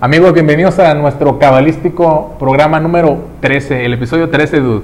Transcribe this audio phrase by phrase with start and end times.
[0.00, 4.82] Amigos, bienvenidos a nuestro cabalístico programa número 13, el episodio 13, dude.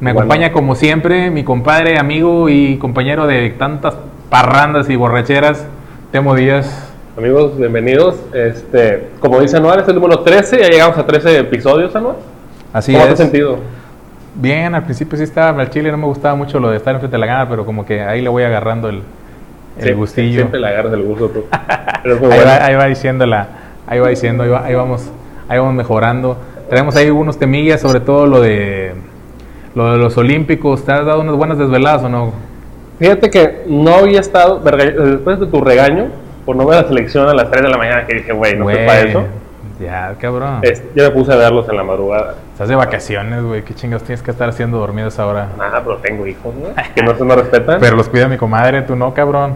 [0.00, 0.20] Me Bueno.
[0.20, 3.94] acompaña como siempre mi compadre, amigo y compañero de tantas
[4.30, 5.64] parrandas y borracheras,
[6.10, 6.90] Temo Díaz.
[7.18, 8.16] Amigos, bienvenidos.
[8.32, 12.16] Este, como dice Anuar, es el número 13, ya llegamos a 13 episodios, Anuar.
[12.72, 13.16] Así ¿Cómo es.
[13.18, 13.58] sentido?
[14.38, 17.14] Bien, al principio sí estaba al chile, no me gustaba mucho lo de estar enfrente
[17.16, 19.02] de la cámara, pero como que ahí le voy agarrando el,
[19.78, 20.36] el Sí, gustillo.
[20.40, 21.44] Siempre le agarras el gusto tú.
[22.02, 23.48] Pero ahí, va, ahí va diciendo la,
[23.86, 25.10] ahí va diciendo, ahí, va- ahí vamos,
[25.48, 26.36] ahí vamos mejorando.
[26.70, 28.92] Tenemos ahí unos temillas, sobre todo lo de
[29.74, 30.84] lo de los olímpicos.
[30.84, 32.32] ¿Te has dado unas buenas desveladas o no?
[32.98, 36.06] Fíjate que no había estado, después de tu regaño,
[36.44, 38.64] por no ver la selección a las 3 de la mañana, que dije, güey, no
[38.64, 39.24] fue para eso.
[39.80, 40.60] Ya, cabrón.
[40.62, 42.36] Este, yo me puse a verlos en la madrugada.
[42.52, 43.62] Estás de vacaciones, güey.
[43.62, 45.48] ¿Qué chingados tienes que estar haciendo dormido a esa hora?
[45.58, 46.68] Nada, pero tengo hijos, ¿no?
[46.94, 49.54] Que no se me respetan, Pero los cuida mi comadre, tú no, cabrón.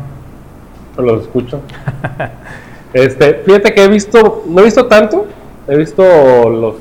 [0.96, 1.60] los escucho.
[2.92, 5.26] Este, fíjate que he visto, no he visto tanto,
[5.68, 6.02] he visto
[6.50, 6.74] los,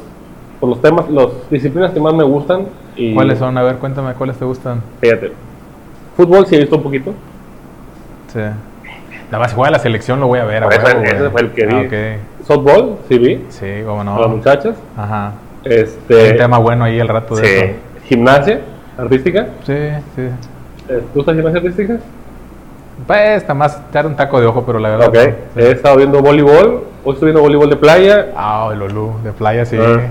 [0.59, 2.65] por los temas, las disciplinas que más me gustan.
[2.95, 3.55] Y, ¿Cuáles son?
[3.59, 4.81] A ver, cuéntame, ¿cuáles te gustan?
[4.99, 5.31] Fíjate,
[6.17, 7.13] fútbol sí he visto un poquito.
[8.33, 8.39] Sí.
[9.31, 10.63] Nada más si juega la selección lo voy a ver.
[10.63, 11.73] a Por eso, huevo, ese fue el que vi.
[11.75, 12.45] Ah, ok.
[12.47, 14.27] Softball, sí vi, Sí, cómo con las no.
[14.29, 14.75] muchachas.
[14.97, 15.33] Ajá.
[15.63, 17.53] Este, Un tema bueno ahí el rato de sí.
[17.55, 17.73] eso.
[18.05, 18.59] Gimnasia
[18.97, 19.47] artística.
[19.65, 19.73] Sí,
[20.15, 20.21] sí.
[20.89, 21.97] Eh, ¿Tú estás gimnasia artística?
[23.05, 25.07] Pues, nada más echar un taco de ojo, pero la verdad.
[25.09, 25.15] Ok.
[25.15, 25.21] no.
[25.21, 25.31] Sí.
[25.67, 26.83] He estado viendo voleibol.
[27.03, 29.77] Hoy estoy viendo voleibol de playa Ah, el Olú, de playa, sí.
[29.79, 30.01] Ah.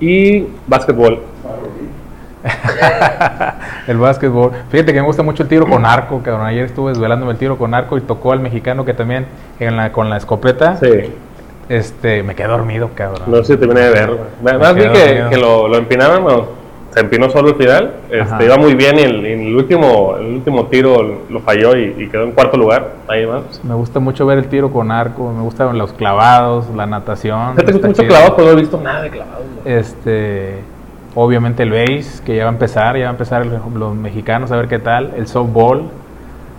[0.00, 1.20] y básquetbol.
[3.86, 4.52] el básquetbol.
[4.70, 6.46] Fíjate que me gusta mucho el tiro con arco, cabrón.
[6.46, 9.26] Ayer estuve desvelándome el tiro con arco y tocó al mexicano que también
[9.58, 10.76] en la, con la escopeta.
[10.76, 11.12] Sí.
[11.68, 13.22] Este, me quedé dormido, cabrón.
[13.26, 14.18] No sé si terminé de ver.
[14.42, 16.46] Más vi que, lo, lo empinaron, bueno,
[16.92, 17.94] se empinó solo el final.
[18.10, 22.24] Este, iba muy bien y el, último, el último tiro lo falló y, y quedó
[22.24, 22.92] en cuarto lugar.
[23.08, 23.64] Ahí más.
[23.64, 27.56] Me gusta mucho ver el tiro con arco, me gustan los clavados, la natación.
[27.56, 28.14] Que está mucho chido.
[28.14, 29.42] clavado, pero no he visto nada de clavado.
[29.64, 30.58] Este,
[31.14, 34.50] obviamente el base, que ya va a empezar, ya va a empezar el- los mexicanos
[34.52, 35.12] a ver qué tal.
[35.16, 35.84] El softball,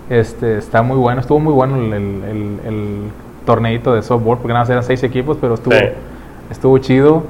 [0.10, 3.02] este, está muy bueno, estuvo muy bueno el, el,
[3.46, 5.86] torneito de softball, porque nada más eran seis equipos, pero estuvo, Sí.
[6.50, 7.24] estuvo chido.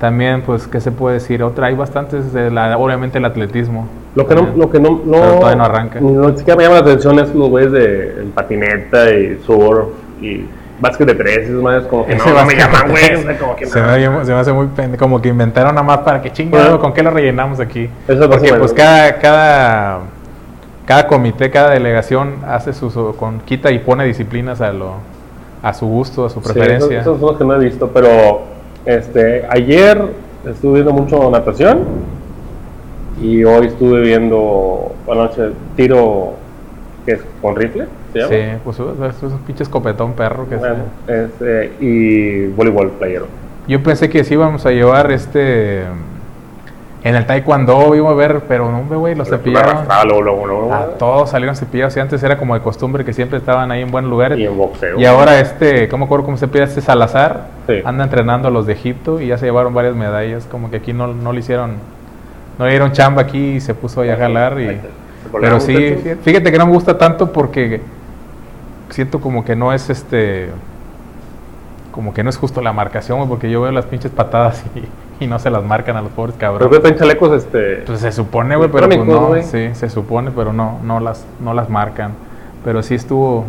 [0.00, 1.42] También, pues, ¿qué se puede decir?
[1.42, 3.86] Otra, hay bastantes, de la, obviamente el atletismo.
[4.14, 6.00] Lo que no, lo que no, no, Pero todavía no arranca.
[6.00, 9.88] No, siquiera me llama la atención es los güeyes de en patineta y surf
[10.22, 10.44] y
[10.80, 13.14] básquet de tres, esas madres como que Ese no, no me llaman, güey.
[13.14, 15.86] o sea, como que se, me, se me hace muy pende- como que inventaron nada
[15.86, 16.80] más para que chingado, Bueno.
[16.80, 17.88] ¿con qué lo rellenamos aquí?
[18.06, 19.98] Eso es Porque pues cada, cada,
[20.86, 24.94] cada comité, cada delegación hace su, su- con, quita y pone disciplinas a lo
[25.60, 27.00] a su gusto, a su Sí, preferencia.
[27.00, 28.42] esos, esos son los que no he visto, pero
[28.86, 30.00] este, ayer
[30.46, 31.80] estuve viendo mucho natación
[33.20, 36.34] y hoy estuve viendo, anoche, tiro
[37.08, 38.30] que es con rifle, ¿se llama?
[38.30, 43.26] Sí, pues es un pinche escopetón perro que Bueno, este, y voleibol playero.
[43.66, 45.84] Yo pensé que sí íbamos a llevar este
[47.04, 49.70] en el taekwondo íbamos a ver, pero no, hombre, güey, los cepillaron.
[49.70, 53.14] arrastraba luego, luego, luego, Ah, todos salieron cepillados y antes era como de costumbre que
[53.14, 54.38] siempre estaban ahí en buenos lugares.
[54.38, 55.00] y en boxeo.
[55.00, 57.46] Y ahora este, ¿cómo acuerdo cómo se pide este Salazar?
[57.66, 57.80] Sí.
[57.86, 60.92] Anda entrenando a los de Egipto y ya se llevaron varias medallas, como que aquí
[60.92, 61.76] no, no le hicieron,
[62.58, 64.78] no le dieron chamba aquí y se puso ahí a jalar y...
[65.32, 65.60] Ahí está.
[65.60, 67.80] ¿Se Pero sí, fíjate que no me gusta tanto porque
[68.90, 70.48] siento como que no es este,
[71.92, 74.64] como que no es justo la marcación, porque yo veo las pinches patadas
[75.20, 76.76] y, y no se las marcan a los pobres Pero cabrones.
[76.76, 77.82] que traen chalecos, este.
[77.86, 81.54] Pues se supone, güey, pero pues no, sí, se supone, pero no, no las, no
[81.54, 82.12] las marcan.
[82.64, 83.44] Pero sí estuvo,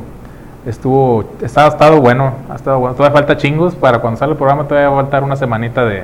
[0.66, 2.96] estuvo, está, ha estado bueno, ha estado bueno.
[2.96, 6.04] Todavía falta chingos para cuando sale el programa, todavía va a faltar una semanita de,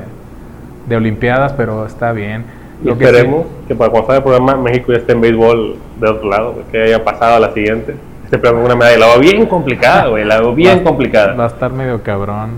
[0.87, 2.45] de Olimpiadas, pero está bien.
[2.83, 5.21] Y Lo que esperemos sí- que para cuando salga el programa México ya esté en
[5.21, 7.95] béisbol de otro lado, güey, que haya pasado a la siguiente.
[8.25, 11.33] Este programa es una medalla, la veo bien complicada, güey, la bien va- complicada.
[11.35, 12.51] Va a estar medio cabrón.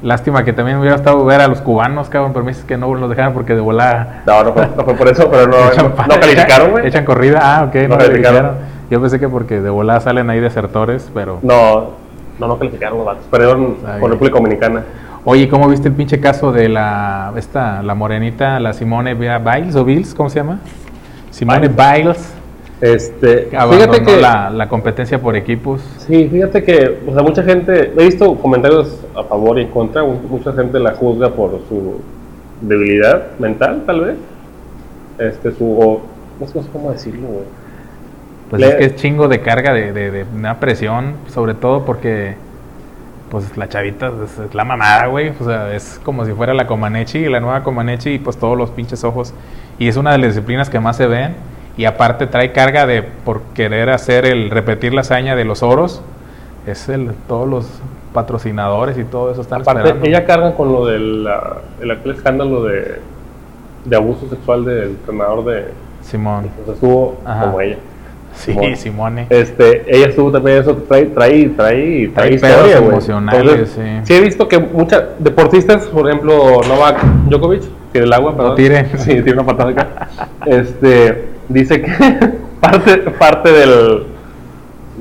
[0.00, 2.94] Lástima que también hubiera estado ver a los cubanos, cabrón, pero me dices que no
[2.94, 5.92] los dejaron porque de volada No, no fue, no fue por eso, pero no, echan
[6.08, 6.86] no, calificaron, güey.
[6.86, 8.40] Echan corrida, ah, ok, no, No calificaron.
[8.42, 8.54] calificaron.
[8.90, 11.40] Yo pensé que porque de volada salen ahí desertores, pero...
[11.42, 11.90] No,
[12.38, 14.10] no, no calificaron los vatos, perdieron con.
[14.12, 14.84] República Dominicana.
[15.24, 19.84] Oye, ¿cómo viste el pinche caso de la, esta, la morenita, la Simone Biles o
[19.84, 20.60] Biles, ¿cómo se llama?
[21.30, 22.32] Simone Biles,
[22.80, 25.82] Este, fíjate que, la, la competencia por equipos.
[26.06, 30.02] sí, fíjate que, o sea, mucha gente, he visto comentarios a favor y en contra,
[30.02, 32.00] mu- mucha gente la juzga por su
[32.62, 34.16] debilidad mental, tal vez.
[35.18, 36.00] Este, su, o,
[36.40, 37.44] no sé cómo decirlo, güey.
[38.50, 41.84] Pues Le- es que es chingo de carga de, de, de una presión, sobre todo
[41.84, 42.36] porque
[43.30, 45.32] pues la chavita es, es la mamada, güey.
[45.40, 48.70] O sea, es como si fuera la Comaneci, la nueva Comaneci y pues todos los
[48.70, 49.32] pinches ojos.
[49.78, 51.34] Y es una de las disciplinas que más se ven.
[51.76, 56.02] y aparte trae carga de por querer hacer el repetir la hazaña de los oros.
[56.66, 57.70] Es el todos los
[58.12, 60.06] patrocinadores y todo eso están Aparte, esperando.
[60.08, 63.00] ella carga con lo del la- el aquel escándalo de,
[63.84, 65.66] de abuso sexual del entrenador de.
[66.02, 66.44] Simón.
[66.46, 67.44] Entonces estuvo Ajá.
[67.44, 67.76] como ella.
[68.38, 68.54] Sí.
[68.76, 69.26] Simone.
[69.30, 74.14] Este, ella estuvo también eso, trae, trae, trae, trae, historia, emocionales, Entonces, sí.
[74.14, 77.62] he visto que muchas deportistas, por ejemplo, Novak Djokovic,
[77.92, 78.56] tira el agua, perdón.
[78.56, 78.86] tire.
[78.98, 80.08] Sí, tiene una patada acá.
[80.46, 81.90] Este, dice que
[82.60, 84.04] parte, parte del,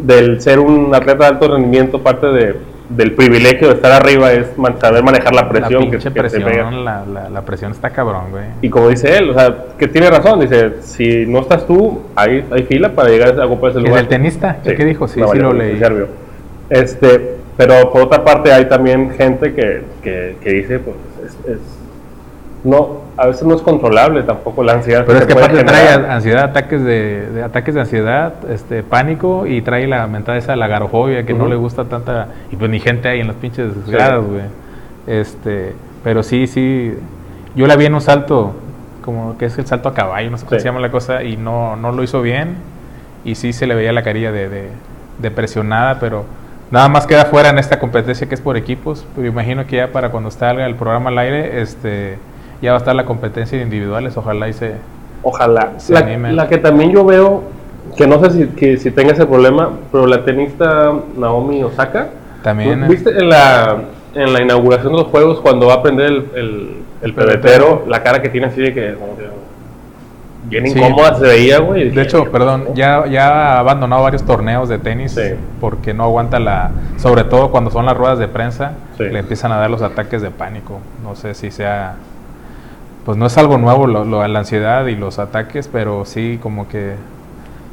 [0.03, 2.55] del ser un atleta de alto rendimiento, parte de,
[2.89, 4.47] del privilegio de estar arriba es
[4.79, 6.27] saber manejar la presión la que, que te pega.
[6.29, 8.45] presión, la, la, la presión está cabrón, güey.
[8.61, 12.45] Y como dice él, o sea, que tiene razón, dice, si no estás tú, hay,
[12.51, 14.01] hay fila para llegar a ocupar ese ¿Es lugar.
[14.01, 14.57] el tenista?
[14.63, 15.07] ¿Qué dijo?
[15.07, 15.77] Sí, no, sí vale, lo leí.
[15.79, 16.07] serbio.
[16.69, 20.95] Este, pero por otra parte hay también gente que, que, que dice, pues,
[21.25, 21.77] es, es-
[22.63, 25.03] no, a veces no es controlable tampoco la ansiedad.
[25.05, 29.61] Pero es que aparte trae ansiedad, ataques de, de- ataques de ansiedad, este pánico y
[29.61, 31.49] trae la mentada esa la agarofobia que no Ujú.
[31.49, 33.91] le gusta tanta y pues ni gente hay en las pinches Sí.
[33.91, 34.41] gradas, güey.
[35.05, 35.73] Este,
[36.03, 36.93] pero sí, sí
[37.55, 38.53] yo la vi en un salto
[39.03, 40.63] como que es el salto a caballo, no sé cómo Sí.
[40.63, 42.55] se llama la cosa y no no lo hizo bien
[43.23, 44.67] y sí se le veía la carilla de, de,
[45.19, 46.25] de presionada, pero
[46.71, 49.87] nada más queda fuera en esta competencia que es por equipos, pero imagino que ya
[49.91, 52.17] para cuando salga el programa al aire, este
[52.61, 54.73] ya va a estar la competencia de individuales, ojalá y se
[55.23, 55.71] Ojalá.
[55.77, 56.35] se La, animen.
[56.35, 57.43] la que también yo veo,
[57.97, 62.09] que no sé si, que, si tenga ese problema, pero la tenista Naomi Osaka,
[62.43, 63.77] también eh, ¿viste en la,
[64.13, 66.69] en la inauguración de los juegos cuando va a prender el, el,
[67.01, 67.83] el Pebetero.
[67.87, 69.27] la cara que tiene así de que como que
[70.45, 70.77] bien Sí.
[70.79, 71.89] incómoda se veía, güey?
[71.89, 72.75] De hecho, "¿Qué perdón, pasó?".
[72.75, 75.33] ya, ya ha abandonado varios torneos de tenis Sí.
[75.59, 79.03] porque no aguanta la, sobre todo cuando son las ruedas de prensa, Sí.
[79.03, 80.79] le empiezan a dar los ataques de pánico.
[81.03, 81.95] No sé si sea,
[83.07, 86.67] pues no es algo nuevo lo, lo- la ansiedad y los ataques, pero sí como
[86.67, 86.95] que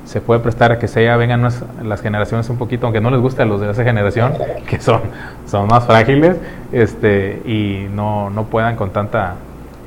[0.05, 3.11] se puede prestar a que se ya vengan nues- las generaciones un poquito, aunque no
[3.11, 4.33] les guste a los de esa generación,
[4.71, 5.01] que son,
[5.49, 6.37] son más frágiles,
[6.71, 9.35] este, y no, no puedan con tanta,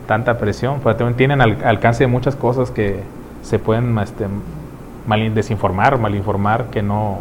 [0.05, 2.99] tanta presión, pero también tienen al, alcance de muchas cosas que
[3.41, 4.25] se pueden este,
[5.07, 7.19] mal, desinformar, malinformar, que no...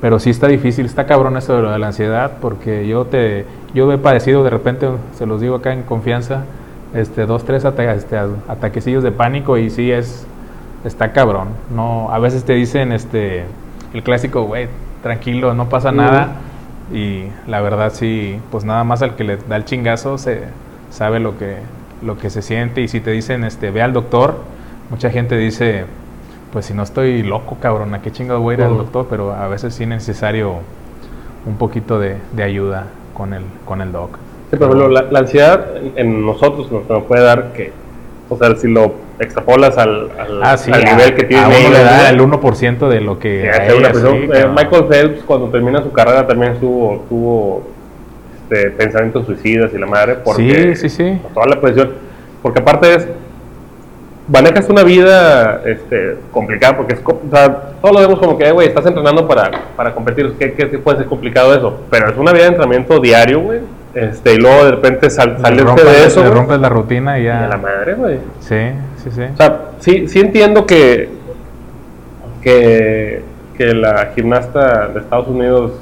[0.00, 3.44] Pero sí está difícil, está cabrón eso de, lo de la ansiedad, porque yo te
[3.74, 6.44] yo he padecido de repente, se los digo acá en confianza,
[6.94, 8.16] este, dos, tres ata- este,
[8.48, 10.26] ataquecillos de pánico y sí es,
[10.84, 11.48] está cabrón.
[11.74, 13.44] No, a veces te dicen este,
[13.92, 14.68] el clásico, güey,
[15.02, 16.28] tranquilo, no pasa nada.
[16.92, 20.44] Y la verdad sí, pues nada más al que le da el chingazo se
[20.90, 21.56] sabe lo que,
[22.02, 22.80] lo que se siente.
[22.80, 24.38] Y si te dicen, este, ve al doctor,
[24.88, 25.84] mucha gente dice,
[26.52, 29.06] pues si no estoy loco, cabrón, ¿a qué chingado voy a ir al doctor?
[29.10, 30.54] Pero a veces sí es necesario
[31.44, 34.16] un poquito de, de ayuda con el, con el doc.
[34.50, 37.70] Sí, por ejemplo, la, la ansiedad en, en nosotros nos, nos puede dar que,
[38.30, 41.48] o sea, si lo extrapolas al, al, Ah, sí, al a- nivel que tiene a
[41.48, 44.46] uno le da el 1% de lo que que una sí, Eh.
[44.54, 47.62] Michael Phelps, cuando termina su carrera, también tuvo, tuvo
[48.42, 51.18] este, pensamientos suicidas y la madre, porque Sí, sí, sí.
[51.22, 51.90] por toda la presión.
[52.40, 53.08] Porque aparte es,
[54.28, 58.52] manejas una vida este, complicada, porque es, o sea, todos lo vemos como que, "Eh,
[58.52, 61.80] güey, estás entrenando para, para competir, ¿qué, qué, qué puede ser complicado eso?
[61.90, 63.60] Pero es una vida de entrenamiento diario, güey,
[64.00, 67.28] este, y luego de repente sal, salirte de eso, le rompes la rutina y y
[67.28, 67.48] a ya.
[67.48, 68.18] la madre, güey.
[68.40, 68.70] Sí,
[69.02, 69.22] sí, sí.
[69.22, 71.08] O sea, sí, sí entiendo que,
[72.42, 73.22] que,
[73.56, 75.72] que la gimnasta de Estados Unidos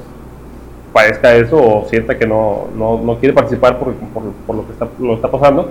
[0.92, 4.72] padezca eso o sienta que no, no, no quiere participar por, por, por lo que
[4.72, 5.68] está, lo está pasando.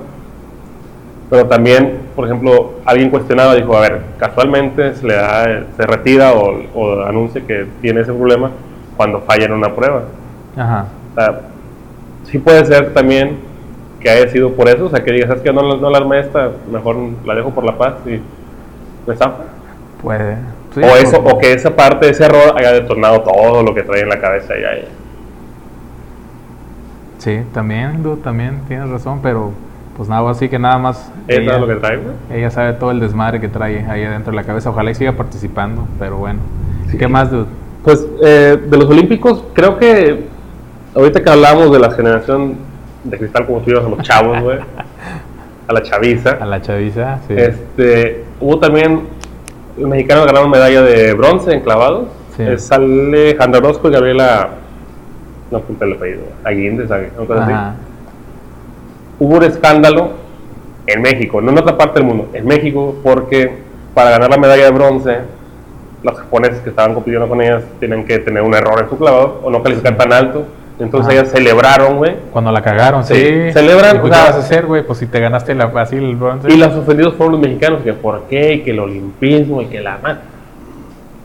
[1.29, 6.33] Pero también, por ejemplo, alguien cuestionaba, dijo, a ver, casualmente se le da, se retira
[6.33, 8.51] o, o anuncia que tiene ese problema
[8.95, 10.03] cuando falla en una prueba.
[10.55, 10.85] Ajá.
[11.11, 11.41] O sea,
[12.25, 13.37] sí puede ser también
[13.99, 15.97] que haya sido por eso, o sea, que digas, es que no, la- no la
[15.97, 18.19] armé esta, mejor la dejo por la paz y
[19.09, 19.43] me zafa.
[20.01, 20.37] Puede.
[20.73, 23.81] Sí, o, eso, pues, o que esa parte, ese error haya detonado todo lo que
[23.83, 24.87] trae en la cabeza ya.
[27.17, 29.51] Sí, también, también tienes razón, pero
[29.97, 31.11] pues nada, así que nada más.
[31.27, 31.99] Eso ella, lo que trae,
[32.31, 34.69] ella sabe todo el desmadre que trae ahí adentro de la cabeza.
[34.69, 36.39] Ojalá y siga participando, pero bueno.
[36.91, 36.97] Sí.
[36.97, 37.45] ¿Qué más, dude?
[37.83, 40.25] Pues eh, de los Olímpicos, creo que
[40.95, 42.55] ahorita que hablamos de la generación
[43.03, 44.59] de cristal, como tú a los chavos, güey,
[45.67, 47.33] a la chaviza, A la chaviza, sí.
[47.37, 49.01] este, hubo también,
[49.77, 52.07] los mexicanos ganaron medalla de bronce en clavados.
[52.35, 52.43] Sí.
[52.43, 54.49] Eh, sale y Gabriela,
[55.51, 56.23] no apunté el apellido.
[57.17, 57.79] Una cosa así.
[59.19, 60.09] Hubo un escándalo
[60.87, 63.59] en México, no en otra parte del mundo, en México, porque
[63.93, 65.17] para ganar la medalla de bronce,
[66.03, 69.39] los japoneses que estaban compitiendo con ellas tienen que tener un error en su clavado
[69.43, 70.45] o no calificar tan alto
[70.77, 71.19] Entonces Ajá.
[71.21, 72.15] ellas celebraron, güey.
[72.31, 73.13] Cuando la cagaron, sí.
[73.15, 74.83] Sí, celebran, ¿Y tú o ¿Qué sea- vas a hacer, güey?
[74.83, 76.51] Pues si te ganaste la, así el bronce.
[76.51, 79.79] Y los ofendidos fueron los mexicanos, que por qué, y que el olimpismo, y que
[79.79, 80.19] la ma-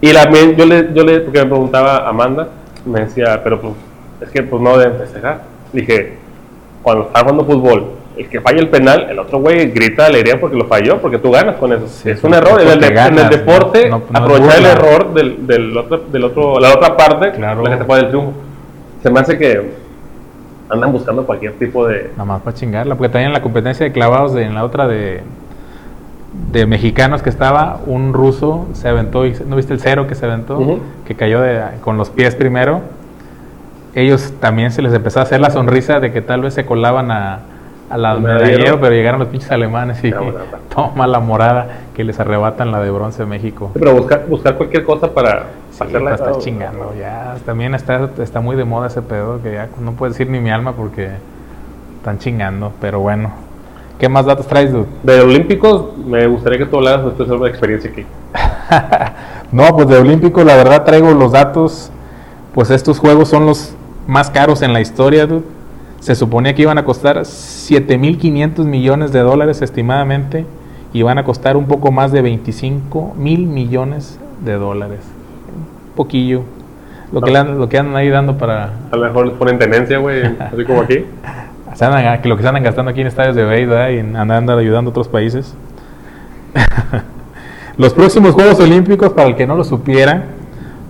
[0.00, 2.49] Y la, yo, le, yo le, porque me preguntaba Amanda,
[2.87, 3.75] me decía, pero pues,
[4.23, 5.42] es que pues no deben festejar.
[5.73, 6.14] Dije,
[6.83, 7.85] cuando está jugando fútbol,
[8.16, 11.30] el que falla el penal, el otro güey grita alegría porque lo falló, porque tú
[11.33, 11.87] ganas con eso.
[11.88, 12.61] Sí, es un error.
[12.62, 15.76] En el, de- en el ganas, deporte, no- no- no aprovechar el error del, del
[15.76, 17.62] otro, del otro, la otra parte, Claro.
[17.62, 18.33] la que te puede el triunfo.
[19.02, 19.71] Se me hace que
[20.69, 22.11] andan buscando cualquier tipo de.
[22.12, 24.87] Nada más para chingarla, porque también en la competencia de clavados, de- en la otra
[24.87, 25.23] de,
[26.52, 30.26] de mexicanos que estaba, un ruso se aventó, y, ¿no viste el cero que se
[30.26, 30.59] aventó?
[31.07, 32.83] Que cayó de- con los pies primero.
[33.95, 37.11] Ellos también se les empezó a hacer la sonrisa de que tal vez se colaban
[37.11, 37.40] a,
[37.90, 38.80] Al medallero, medallero.
[38.80, 40.12] pero llegaron los pinches alemanes y
[40.75, 43.70] toma la morada que les arrebatan la de bronce México.
[43.75, 46.14] Pero buscar, buscar cualquier cosa para, Sí, para hacerla.
[46.14, 50.12] está chingando, ya también está, está muy de moda ese pedo que ya no puedo
[50.12, 51.11] decir ni mi alma porque
[51.97, 53.32] están chingando, pero bueno.
[53.99, 54.87] ¿Qué más datos traes, dude?
[55.02, 58.06] De Olímpicos, me gustaría que tú hablaras de tu experiencia aquí.
[59.52, 61.90] No, pues de Olímpico la verdad traigo los datos,
[62.54, 63.75] pues estos juegos son los
[64.06, 65.42] más caros en la historia, dude.
[66.00, 70.47] Se suponía que iban a costar 7.500 millones de dólares estimadamente
[70.92, 75.00] y van a costar un poco más de 25 mil millones de dólares.
[75.90, 76.42] Un poquillo.
[77.12, 78.71] Lo que, lo que andan ahí dando para...
[78.90, 81.04] A lo mejor les ponen tenencia, güey, así como aquí.
[81.85, 84.49] andan- que lo que se andan gastando aquí en estadios de béisbol y en- andan
[84.50, 85.54] ayudando a otros países.
[87.76, 90.25] Los próximos Juegos Olímpicos, para el que no lo supiera,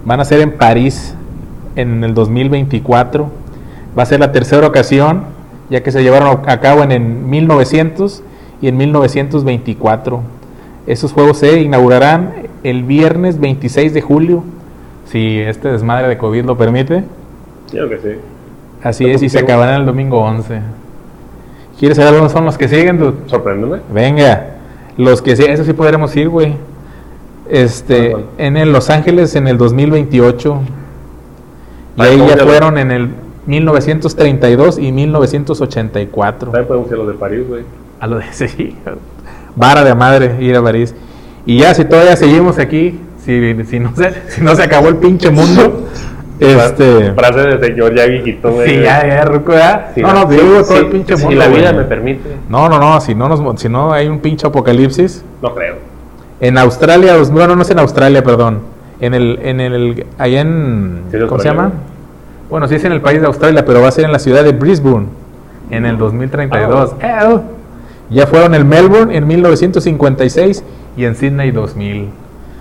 [0.04, 1.14] van a ser en París
[1.76, 3.39] en el 2024.
[3.98, 5.24] Va a ser la tercera ocasión,
[5.68, 8.22] ya que se llevaron a cabo en, en 1900
[8.62, 10.20] y en 1924.
[10.86, 12.32] Esos Juegos se inaugurarán
[12.62, 14.44] el viernes 26 de julio,
[15.06, 17.04] si este desmadre de COVID lo permite.
[17.72, 18.08] Yo que sí.
[18.82, 20.60] Así es, y se acabarán el domingo 11.
[21.78, 23.16] ¿Quieres saber dónde son los que siguen, dude?
[23.26, 23.78] Sorpréndeme.
[23.92, 24.56] Venga,
[24.96, 26.54] los que sí, eso sí podremos ir, güey.
[27.48, 28.46] Este, ¿Cuál, cuál?
[28.46, 30.60] en el Los Ángeles en el 2028.
[31.96, 33.10] Y ahí ¿cómo ya fueron en el
[33.50, 36.50] 1932 y 1984.
[36.50, 37.62] También podemos ir a los de París, güey.
[38.00, 38.76] A lo de sí.
[39.56, 40.94] Vara de madre ir a París.
[41.46, 44.96] Y ya si todavía seguimos aquí, si, si, no, se, si no se acabó el
[44.96, 45.86] pinche mundo,
[46.40, 47.12] este...
[47.12, 48.68] Frase de señor ya viejito, güey.
[48.68, 49.90] Sí, ya, ya, ruco, ya.
[49.94, 51.38] Si no, no, digo si- todo el si- pinche si mundo.
[51.40, 51.82] la vida güey.
[51.82, 52.28] me permite.
[52.48, 55.24] No, no, no, si no, nos, si no hay un pinche apocalipsis.
[55.42, 55.76] No creo.
[56.40, 58.60] En Australia, bueno, no es en Australia, perdón.
[59.00, 61.72] En el, en el, allá en, Sí, ¿cómo se llama?
[62.50, 64.42] Bueno, sí es en el país de Australia, pero va a ser en la ciudad
[64.42, 65.06] de Brisbane,
[65.70, 66.96] en el 2032.
[67.00, 67.30] Ah.
[67.32, 67.40] Eh,
[68.10, 70.64] Ya fueron en Melbourne en 1956
[70.96, 72.08] y en Sydney 2000.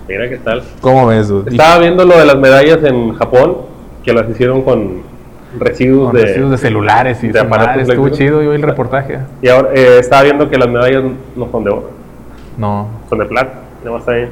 [0.08, 0.62] Mira qué tal.
[0.80, 1.50] ¿Cómo ves, dude?
[1.50, 3.56] Estaba viendo lo de las medallas en Japón,
[4.04, 5.02] que las hicieron con
[5.58, 9.18] residuos, con de, residuos de celulares y de aparatos estuvo chido, yo vi el reportaje.
[9.42, 11.02] Y ahora eh, estaba viendo que las medallas
[11.34, 11.90] no son de oro,
[12.56, 13.54] No, son de plata.
[13.84, 14.28] Nada más ahí.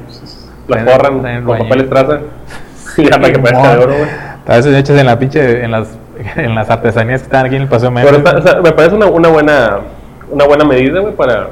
[0.67, 2.19] Las el con papel estraza.
[2.97, 4.28] Y ya para que parezca de oro, güey.
[4.49, 5.89] A veces hechas en la pinche, en las,
[6.35, 8.95] en las artesanías que están aquí en el Paseo Pero está- o sea, me parece
[8.95, 9.79] una, una buena
[10.31, 11.49] una buena medida, güey, para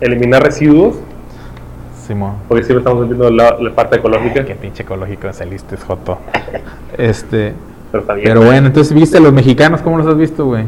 [0.00, 0.94] eliminar residuos,
[2.06, 2.34] Simón.
[2.48, 4.44] porque siempre estamos viendo la, la parte ecológica.
[4.44, 6.18] Qué pinche ecológico saliste, Joto.
[6.98, 7.52] Este,
[7.90, 8.28] Pero está bien.
[8.28, 10.64] pero bueno, entonces viste a los mexicanos, ¿cómo los has visto, güey?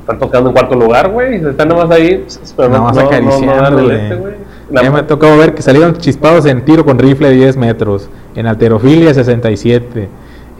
[0.00, 1.34] Están tocando en cuarto lugar, güey.
[1.44, 2.24] Están nomás ahí.
[2.56, 3.96] Pero Nada más no, no, no, acariciando, darle güey.
[4.00, 4.34] este, güey.
[4.70, 8.08] Ya me ha tocado ver que salieron chispados en tiro con rifle de 10 metros,
[8.36, 10.08] en alterofilia 67,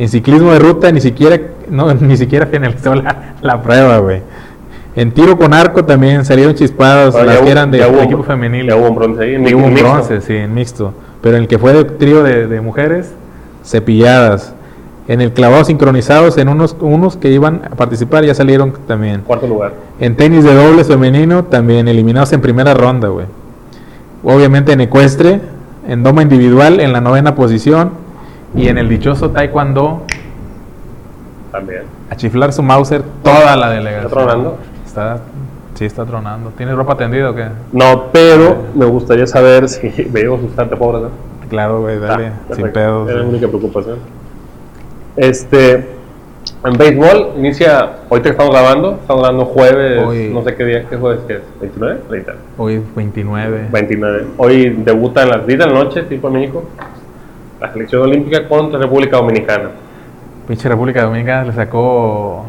[0.02, 1.38] en ciclismo de ruta ni siquiera,
[1.70, 4.22] no, ni siquiera finalizó la, la prueba, güey.
[4.96, 8.22] En tiro con arco también salieron chispados Ahora, las que hubo- eran de hubo- equipo
[8.24, 8.66] femenil.
[8.66, 9.34] Ya hubo un bronce ahí.
[9.36, 9.88] en hubo mixto.
[9.88, 10.92] bronce, sí, en mixto.
[11.22, 13.12] Pero en el que fue de trío de, de mujeres,
[13.64, 14.52] cepilladas.
[15.06, 19.22] En el clavado sincronizados, en unos, unos que iban a participar ya salieron también.
[19.22, 19.74] Cuarto lugar.
[19.98, 23.26] En tenis de dobles femenino, también eliminados en primera ronda, güey.
[24.22, 25.40] Obviamente en ecuestre,
[25.88, 27.90] en doma individual, en la novena posición.
[28.54, 30.02] Y en el dichoso taekwondo,
[31.52, 31.82] También.
[32.10, 34.06] a chiflar su Mauser toda la delegación.
[34.06, 34.58] ¿Está tronando?
[34.84, 35.18] Está,
[35.74, 36.50] sí, está tronando.
[36.56, 37.46] ¿Tienes ropa tendida o qué?
[37.72, 41.08] No, pero me gustaría saber si me llevo sustante pobre, ¿no?
[41.48, 42.72] Claro, güey, dale, Ah, sin perfecto.
[42.72, 43.10] pedos.
[43.10, 43.98] Es la única preocupación.
[45.16, 45.74] Este,
[46.64, 50.30] en béisbol inicia, ahorita que estamos grabando, estamos grabando jueves, Hoy.
[50.32, 51.42] no sé qué día, ¿qué jueves que es?
[51.60, 51.98] ¿29?
[52.08, 52.32] 30.
[52.56, 53.68] Hoy 29.
[53.72, 54.24] 29.
[54.38, 56.64] Hoy debuta en las 10 de la noche, tipo México,
[57.60, 59.70] la selección olímpica contra República Dominicana.
[60.48, 62.44] Pinche República Dominicana le sacó.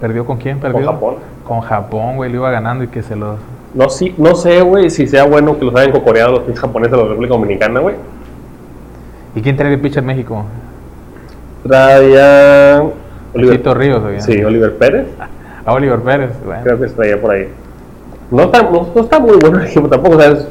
[0.00, 0.58] ¿Perdió con quién?
[0.58, 0.84] ¿Perdió?
[0.86, 1.14] Japón.
[1.46, 3.38] Con Japón, güey, le iba ganando y que se los.
[3.74, 6.92] No, sí, no sé, güey, si sea bueno que los hayan cocoreado los pinches japoneses
[6.92, 7.94] de la República Dominicana, güey.
[9.34, 10.44] ¿Y quién trae de pitcher México?
[11.66, 12.82] Traía
[13.34, 14.20] Oliver- Chito Ríos, oye.
[14.20, 15.06] Sí, Oliver Pérez.
[15.66, 16.62] A Oliver Pérez, bueno.
[16.62, 17.48] Creo que está por ahí.
[18.30, 20.46] No está, no, no está muy bueno el equipo tampoco, o sea, es,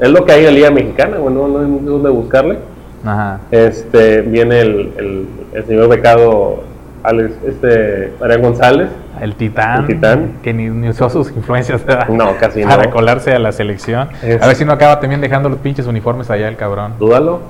[0.00, 2.58] es lo que hay en la Liga Mexicana, güey, no, no hay dónde buscarle.
[3.06, 3.40] Ajá.
[3.50, 6.64] Este, viene el, el, el señor becado
[7.02, 8.88] Alex, este, Arián González.
[9.20, 9.80] El Titán.
[9.80, 10.32] El Titán.
[10.42, 11.82] Que ni, ni usó sus influencias.
[12.08, 12.90] No, casi para no.
[12.90, 14.08] colarse a la selección.
[14.22, 16.94] Es- A ver si no acaba también dejando los pinches uniformes allá el cabrón.
[16.98, 17.40] Dúdalo.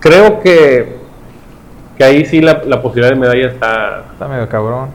[0.00, 0.96] Creo que,
[1.96, 4.88] que ahí sí la, la posibilidad de medalla está, Está medio cabrón.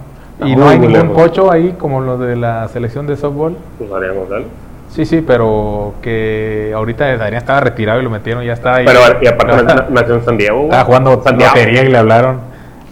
[0.44, 3.56] Y no hay ningún pocho ahí como lo de la selección de softball.
[3.77, 4.48] pues, Arián González.
[4.91, 8.86] Sí, sí, pero que ahorita Adrián estaba retirado y lo metieron, ya estaba ahí.
[8.86, 10.55] Pero y aparte na- nació en San Diego.
[10.57, 10.65] güey.
[10.69, 11.55] estaba jugando Santiago.
[11.55, 12.41] lotería y le hablaron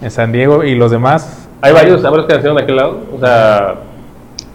[0.00, 1.46] en San Diego y los demás.
[1.60, 3.74] Hay varios, hay varios que nacieron de aquel lado, o sea,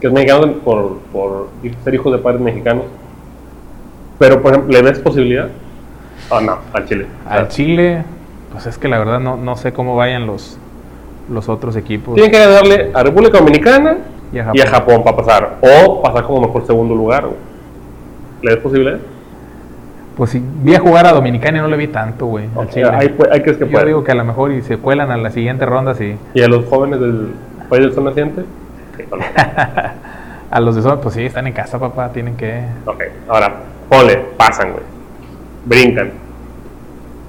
[0.01, 1.49] que es mexicano por, por
[1.83, 2.83] ser hijos de padres mexicanos.
[4.17, 5.47] Pero, por ejemplo, ¿le ves posibilidad?
[6.29, 7.05] Oh, no, al Chile.
[7.29, 8.03] Al Chile,
[8.51, 10.57] pues es que la verdad no, no sé cómo vayan los,
[11.29, 12.15] los otros equipos.
[12.15, 13.97] Tienen que ganarle a República Dominicana
[14.31, 15.03] Y a y a Japón.
[15.03, 15.57] Para pasar.
[15.61, 17.25] O pasar como mejor segundo lugar.
[18.41, 18.99] ¿Le ves posibilidad?
[20.17, 22.47] Pues sí, vi a jugar a Dominicana y no le vi tanto, güey.
[22.73, 22.91] que Yo
[23.69, 23.85] puede.
[23.85, 26.15] digo que a lo mejor y se cuelan a la siguiente ronda, sí.
[26.33, 27.33] ¿Y a los jóvenes del
[27.69, 28.43] país del sol naciente?
[28.95, 29.23] Sí, no, no.
[30.51, 32.63] A los de Sol, pues sí, están en casa, papá, tienen que...
[32.85, 33.55] Ok, ahora,
[33.89, 34.83] ponle, pasan, güey.
[35.65, 36.11] Brincan.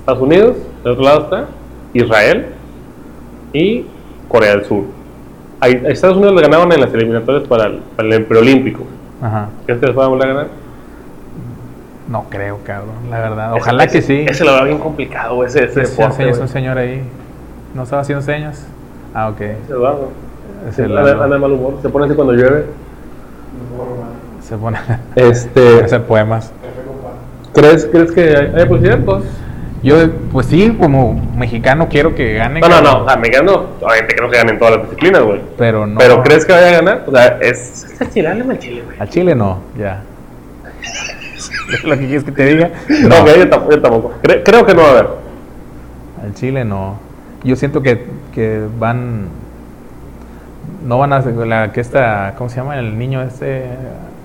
[0.00, 1.46] Estados Unidos, del otro lado está
[1.92, 2.46] Israel
[3.52, 3.86] y
[4.28, 4.84] Corea del Sur.
[5.66, 8.84] A Estados Unidos le ganaban en las eliminatorias para el, para el preolímpico.
[9.22, 9.48] Ajá.
[9.64, 10.46] ¿Crees que les van a volver a ganar?
[12.08, 13.52] No creo, cabrón, la verdad.
[13.54, 14.26] Ojalá Ese- que sí.
[14.28, 16.28] Ese lo veo bien complicado, ese, ese Ese deporte.
[16.30, 17.02] es un señor ahí.
[17.74, 18.64] ¿No estaba haciendo señas?
[19.12, 19.40] Ah, ok.
[19.40, 20.10] Ese Eduardo.
[20.68, 22.66] Es el anda, anda de mal humor, se pone así cuando llueve.
[24.40, 24.78] Se pone
[25.16, 26.52] Este, hacer poemas.
[27.52, 29.00] ¿crees, ¿Crees que hay, hay posibilidad?
[29.04, 29.24] Pues?
[29.82, 29.96] Yo,
[30.32, 32.60] pues sí, como mexicano quiero que gane.
[32.60, 35.22] No, no, cabrón, no, o sea, mexicano, obviamente que no se ganen todas las disciplinas,
[35.22, 35.40] güey.
[35.56, 35.98] Pero no.
[35.98, 37.04] Pero ¿crees que vaya a ganar?
[37.06, 37.86] O sea, es...
[38.00, 38.98] Es Chile, háblame al Chile, güey.
[38.98, 40.02] Al Chile no, ya.
[41.84, 42.70] ¿Lo que quieres que te diga?
[42.88, 43.72] No, que yo tampoco.
[43.72, 44.14] yo tampoco.
[44.22, 45.06] Cre- creo que no va a haber.
[46.24, 46.98] Al Chile no.
[47.44, 49.28] Yo siento que, que van.
[50.84, 51.20] No van a.
[51.20, 52.78] La, que esta, ¿Cómo se llama?
[52.78, 53.64] El niño este.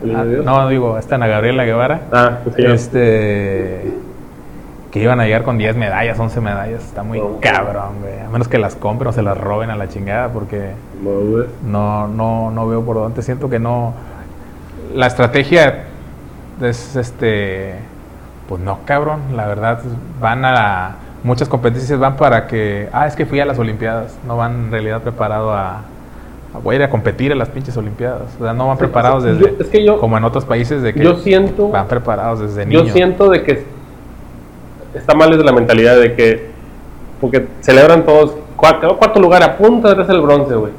[0.04, 2.02] ¿El niño ah, no, digo, esta Ana Gabriela Guevara.
[2.12, 2.64] Ah, pues sí.
[2.66, 3.92] Este.
[4.92, 6.84] Que iban a llegar con 10 medallas, 11 medallas.
[6.84, 7.40] Está muy No.
[7.40, 8.20] cabrón, güey.
[8.20, 11.50] A menos que las compren o se las roben a la chingada, porque No dudes.
[11.66, 13.22] no, no, no veo por dónde.
[13.22, 13.94] Siento que no.
[14.94, 15.84] La estrategia
[16.62, 17.76] es este.
[18.50, 19.22] Pues no, cabrón.
[19.36, 19.80] La verdad,
[20.20, 20.52] van a.
[20.52, 22.90] la- muchas competencias van para que.
[22.92, 24.18] Ah, es que fui a las Olimpiadas.
[24.28, 25.78] No van en realidad preparado a.
[26.54, 28.24] a- voy a ir a competir a las pinches Olimpiadas.
[28.42, 29.64] O sea, no van preparados yo- desde.
[29.64, 31.02] es que yo- como en otros países de que.
[31.02, 31.70] Yo siento.
[31.70, 32.92] Van preparados desde Yo niños.
[32.94, 33.66] siento de que
[34.94, 36.52] está mal desde la mentalidad de que.
[37.20, 38.36] Porque celebran todos.
[38.56, 40.72] Cuarto, cuarto lugar, a punto de ser el bronce, güey.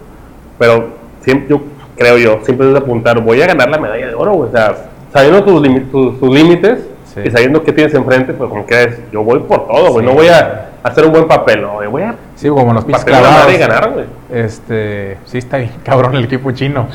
[0.59, 0.88] Pero
[1.20, 1.61] siempre, yo
[1.96, 4.48] creo yo, siempre es apuntar, voy a ganar la medalla de oro, güey.
[4.51, 4.75] O sea,
[5.12, 7.20] sabiendo tus, tus, tus límites Sí.
[7.27, 10.07] y sabiendo qué tienes enfrente, pues como que es, yo voy por todo, güey.
[10.07, 10.11] Sí.
[10.11, 11.87] No voy a hacer un buen papel, no, güey.
[11.88, 13.53] Voy a Sí, como los pinches clavados.
[13.53, 14.07] y ganar, güey.
[14.33, 16.87] Este, sí está bien cabrón el equipo chino.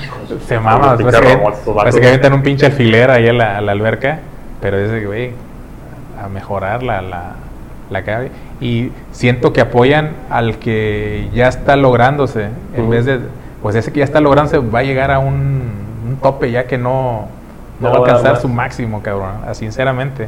[0.48, 4.20] Se mama, parece que, que avientan un pinche alfiler ahí a la, a la alberca,
[4.60, 5.32] pero es de, güey,
[6.24, 7.34] a mejorar la, la,
[7.90, 8.28] la.
[8.60, 13.20] Y siento que apoyan al que ya está lográndose, en vez de,
[13.62, 15.62] pues ese que ya está lográndose va a llegar a un,
[16.08, 17.28] un tope ya que no,
[17.80, 18.42] no No va a alcanzar más.
[18.42, 20.28] su máximo, cabrón, ah, sinceramente.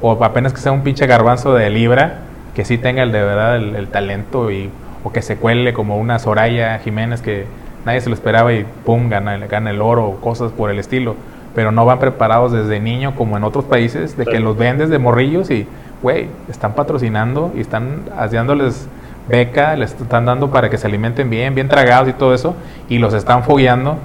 [0.00, 2.18] O apenas que sea un pinche garbanzo de libra,
[2.54, 4.70] que sí tenga el de verdad el, el talento y,
[5.04, 7.46] o que se cuele como una Soraya Jiménez que
[7.84, 11.14] nadie se lo esperaba y pum, gana, gana el oro o cosas por el estilo.
[11.54, 14.98] Pero no van preparados desde niño como en otros países, de que los ven desde
[14.98, 15.66] morrillos y,
[16.02, 18.86] güey, están patrocinando y están dándoles
[19.28, 22.54] beca, les están dando para que se alimenten bien, bien tragados y todo eso,
[22.88, 23.96] y los están fogueando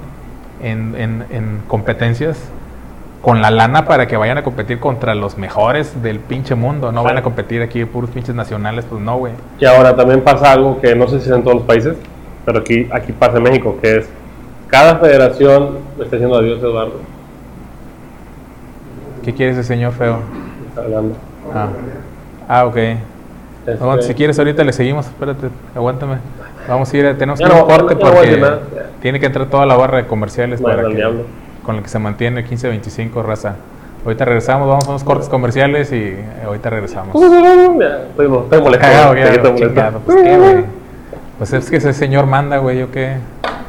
[0.62, 2.38] en, en- en competencias
[3.22, 6.92] con la lana para que vayan a competir contra los mejores del pinche mundo.
[6.92, 9.32] No van a competir aquí puros pinches nacionales, pues no, güey.
[9.58, 11.96] Y ahora también pasa algo que no sé si es en todos los países,
[12.44, 14.08] pero aquí, aquí pasa en México, que es
[14.68, 17.00] cada federación le está diciendo adiós Eduardo.
[19.24, 20.18] ¿Qué quiere ese señor feo?
[20.76, 21.14] Hablando.
[21.52, 21.68] Ah,
[22.46, 22.76] ah ok.
[23.66, 26.18] Este, si quieres ahorita le seguimos, espérate, aguántame.
[26.68, 28.58] Vamos a ir, tenemos que ir a un corte no porque
[29.00, 31.24] tiene que entrar toda la barra de comerciales para que,
[31.62, 33.56] con el que se mantiene el 15-25 raza.
[34.04, 37.14] Ahorita regresamos, vamos a unos cortes comerciales y eh, ahorita regresamos.
[37.22, 38.78] Estoy.
[38.78, 39.14] Cagado,
[39.56, 40.64] chingado, pues qué, güey.
[41.38, 43.16] Pues es que ese señor manda, güey, yo qué.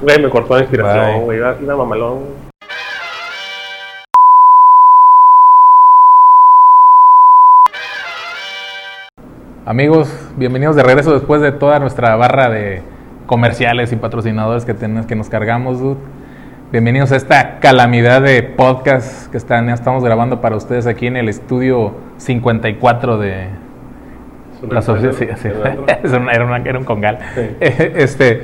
[0.02, 1.38] Güey, me cortó la inspiración, güey.
[1.38, 2.45] Iba mamalón.
[9.68, 12.84] Amigos, bienvenidos de regreso después de toda nuestra barra de
[13.26, 15.98] comerciales y patrocinadores que, tenemos, que nos cargamos, dude.
[16.72, 21.30] Bienvenidos a esta calamidad de podcast que están, estamos grabando para ustedes aquí en el
[21.30, 23.48] estudio 54 de
[24.70, 25.14] la sociedad.
[25.14, 25.48] Sí, sí.
[25.88, 27.18] era, era, un congal.
[27.60, 28.44] Este,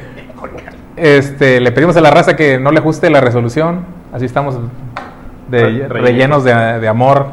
[0.95, 3.85] este, le pedimos a la raza que no le ajuste la resolución.
[4.11, 4.59] Así estamos
[5.51, 7.27] de, rellenos de, de, amor,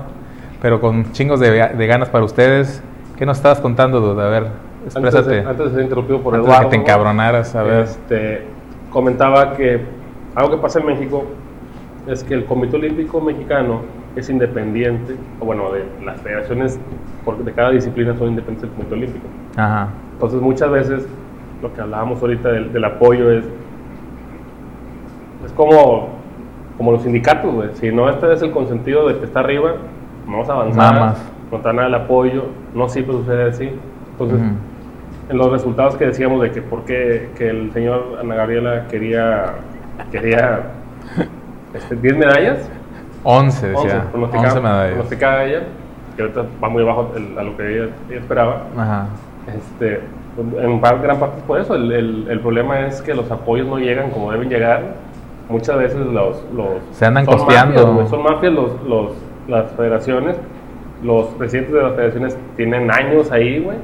[0.60, 2.82] pero con chingos de, ganas para ustedes.
[3.18, 4.26] ¿Qué nos estabas contando, Duda?
[4.26, 4.46] A ver,
[4.84, 5.40] exprésate.
[5.40, 6.70] Antes de, ser interrumpido por antes Eduardo.
[6.70, 7.80] que te encabronaras, a ver.
[7.80, 8.42] Este,
[8.90, 9.80] comentaba que
[10.36, 11.24] algo que pasa en México
[12.06, 13.80] es que el Comité Olímpico Mexicano
[14.14, 16.78] es independiente, o bueno, de las federaciones
[17.44, 19.26] de cada disciplina son independientes del Comité Olímpico.
[19.56, 19.88] Ajá.
[20.12, 21.08] Entonces muchas veces
[21.60, 23.44] lo que hablábamos ahorita del, del apoyo es,
[25.44, 26.18] es como
[26.76, 27.70] como los sindicatos, güey.
[27.74, 29.74] Si no este es el consentido de que está arriba,
[30.24, 30.94] vamos a avanzar.
[30.94, 31.37] Nada más.
[31.50, 33.70] Nada el apoyo, no siempre sucede así.
[34.12, 34.40] Entonces,
[35.28, 39.54] en los resultados que decíamos de que por qué que el señor Ana Gabriela quería,
[40.10, 40.62] quería
[41.74, 42.70] este, 10 medallas.
[43.24, 44.04] 11, decía.
[44.12, 45.12] 11, 11 medallas.
[45.12, 45.62] ella,
[46.16, 48.62] que ahorita va muy abajo a lo que ella, esperaba.
[48.76, 49.06] Ajá.
[49.56, 50.00] Este,
[50.38, 51.74] en gran parte por eso.
[51.74, 54.82] El, el, el problema es que los apoyos no llegan como deben llegar
[55.48, 56.44] muchas veces los...
[56.54, 58.06] los se andan costeando.
[58.06, 59.12] son mafias los, los,
[59.48, 60.36] las federaciones.
[61.02, 63.76] Los presidentes de las federaciones tienen años ahí, güey,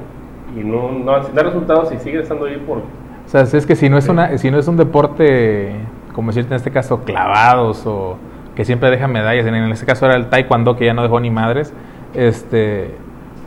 [0.55, 2.79] y no, no da resultados y siguen estando ahí por...
[2.79, 5.73] O sea, es que si no es, una, si no es un deporte,
[6.13, 8.17] como decirte en este caso, clavados o
[8.55, 11.31] que siempre dejan medallas, en este caso era el taekwondo que ya no dejó ni
[11.31, 11.73] madres,
[12.13, 12.91] este,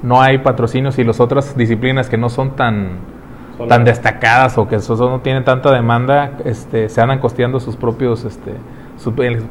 [0.03, 2.99] no hay patrocinios y las otras disciplinas que no son tan
[3.67, 8.25] tan destacadas o que eso no tienen tanta demanda, este, se andan costeando sus propios,
[8.25, 8.53] este,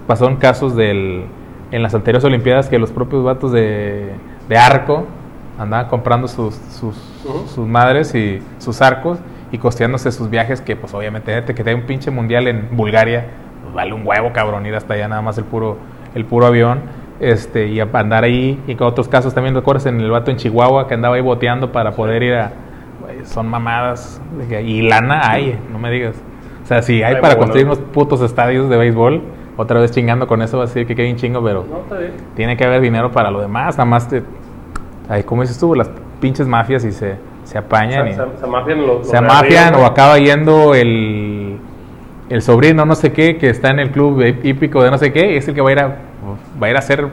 [0.06, 1.25] pasaron casos del,
[1.71, 4.12] en las anteriores Olimpiadas que los propios vatos de,
[4.47, 5.06] de arco
[5.60, 6.95] andaban comprando sus, sus,
[7.53, 9.17] sus, madres y sus arcos
[9.51, 13.25] y costeándose sus viajes que pues obviamente que te hay un pinche mundial en Bulgaria,
[13.63, 15.77] pues vale un huevo cabrón ir hasta allá nada más el puro,
[16.13, 16.82] el puro avión
[17.19, 20.88] este, y andar ahí y con otros casos también recuerdas en el vato en Chihuahua
[20.88, 22.51] que andaba ahí boteando para poder ir a
[23.25, 24.21] son mamadas.
[24.63, 26.15] Y lana hay, no me digas.
[26.63, 29.21] O sea, si hay para construir unos putos estadios de béisbol,
[29.58, 31.65] otra vez chingando con eso, va a decir que queda un chingo, pero
[32.36, 33.78] tiene que haber dinero para lo demás.
[33.78, 34.24] Nada más te.
[35.10, 35.74] Ay, ¿Cómo dices tú?
[35.76, 35.89] Las
[36.22, 38.13] pinches mafias y se, se apañan.
[38.13, 41.58] se, mafian, se mafian o acaba yendo el,
[42.30, 45.34] el sobrino, no sé qué, que está en el club hípico de no sé qué,
[45.34, 45.88] y es el que va a ir a,
[46.62, 47.08] va a ir a hacer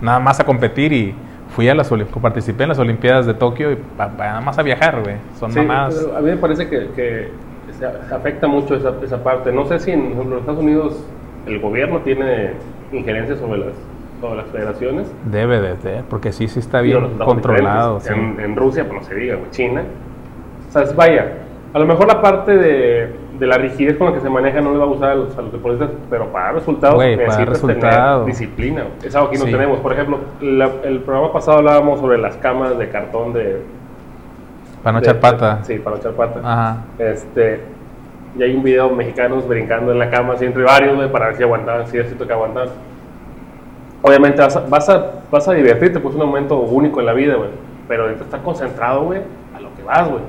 [0.00, 1.14] nada más a competir y
[1.54, 5.00] fui a las participé en las Olimpiadas de Tokio y para nada más a viajar,
[5.02, 5.16] güey.
[5.38, 6.06] Son más.
[6.16, 7.30] A mí me parece que, que
[7.78, 9.52] se, afecta mucho esa, esa, parte.
[9.52, 11.04] No sé si en, los Estados Unidos
[11.46, 12.52] el gobierno tiene
[12.92, 13.74] injerencia sobre las,
[14.20, 15.12] sobre las federaciones.
[15.24, 18.00] Debe de tener, porque sí, sí está bien controlado.
[18.08, 19.82] En, Rusia, pues no se diga, China.
[20.68, 21.32] O sea, vaya,
[21.72, 24.72] a lo mejor la parte de de la rigidez con la que se maneja no
[24.72, 28.84] le va a gustar a los, deportistas, pero para resultados necesitas tener disciplina.
[29.02, 29.80] Es algo que no tenemos.
[29.80, 33.62] Por ejemplo, el programa pasado hablábamos sobre las camas de cartón de...
[34.84, 35.58] Para no echar pata.
[35.64, 36.40] sí, para no echar pata.
[36.44, 36.84] Ajá.
[36.98, 37.60] Este,
[38.36, 41.42] y hay un video mexicanos brincando en la cama así entre varios, para ver si
[41.42, 42.68] aguantaban, si es que aguantar.
[44.00, 47.12] Obviamente vas a, vas a, vas a divertirte, pues es un momento único en la
[47.12, 47.50] vida, güey.
[47.86, 49.20] Pero necesitas estar concentrado, güey,
[49.54, 50.22] a lo que vas, güey.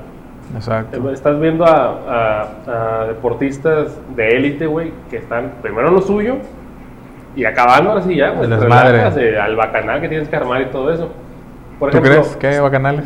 [0.54, 1.10] Exacto.
[1.10, 6.36] Estás viendo a, deportistas de élite, güey, que están primero en lo suyo
[7.34, 9.40] y acabando ahora sí ya, pues, madre.
[9.40, 11.10] al bacanal que tienes que armar y todo eso.
[11.78, 13.04] Por ¿Tú crees que hay bacanales?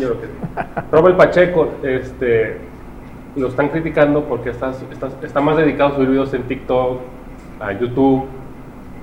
[0.92, 2.58] Robert Pacheco, este,
[3.38, 4.84] lo están criticando porque estás,
[5.22, 7.00] está más dedicado a subir videos en TikTok,
[7.60, 8.26] a YouTube,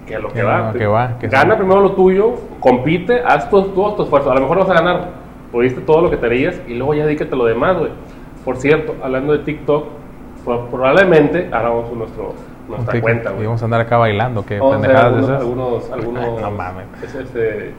[0.06, 1.17] que a lo que, va.
[1.21, 4.32] Gana primero lo tuyo, compite, haz todo, todo tu esfuerzo.
[4.32, 5.10] A lo mejor vas a ganar,
[5.52, 7.91] pudiste todo lo que te harías y luego ya dedícate a lo demás, güey.
[8.43, 9.86] Por cierto, hablando de TikTok,
[10.69, 12.34] probablemente hagamos nuestro,
[12.67, 15.41] nuestra cuenta, Y vamos a andar acá bailando, ¿qué pendejadas algunos, esas?
[15.41, 16.86] Algunos, algunos, no mames.
[17.04, 17.71] Ese,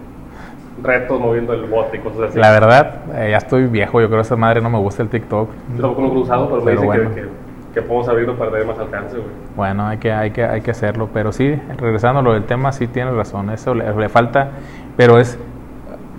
[0.82, 2.38] retos moviendo el bote y cosas así.
[2.38, 5.08] La verdad, eh, ya estoy viejo, yo creo que esa madre no me gusta el
[5.08, 5.50] TikTok.
[5.76, 7.28] Yo tampoco lo he usado, pero, me dice que, que,
[7.74, 9.28] que, podemos abrirlo para tener más alcance, güey.
[9.56, 12.72] Bueno, hay que, hay, que, hay que hacerlo, pero sí, regresando a lo del tema,
[12.72, 14.50] sí tienes razón, eso le, le falta,
[14.96, 15.38] pero es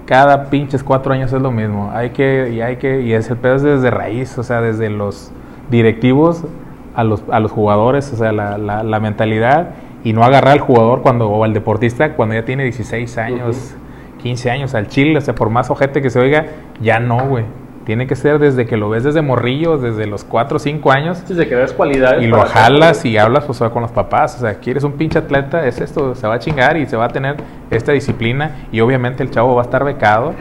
[0.07, 1.91] cada pinches cuatro años es lo mismo.
[1.93, 4.89] Hay que, y hay que, y es el pedo es desde raíz, o sea, desde
[4.89, 5.31] los
[5.69, 6.45] directivos
[6.95, 9.71] a los, a los jugadores, o sea, la, la, mentalidad
[10.03, 13.75] y no agarrar al jugador cuando, o al deportista cuando ya tiene 16 años,
[14.17, 16.45] 15 años, al chile, o sea, por más ojete que se oiga,
[16.81, 17.45] ya no, güey.
[17.85, 21.25] Tiene que ser desde que lo ves desde morrillo, desde los 4 o 5 años.
[21.25, 22.21] Desde que ves cualidades.
[22.21, 24.35] Y lo jalas y hablas pues, con los papás.
[24.35, 27.05] O sea, quieres un pinche atleta, es esto, se va a chingar y se va
[27.05, 27.37] a tener
[27.71, 28.67] esta disciplina.
[28.73, 30.33] Y obviamente el chavo va a estar becado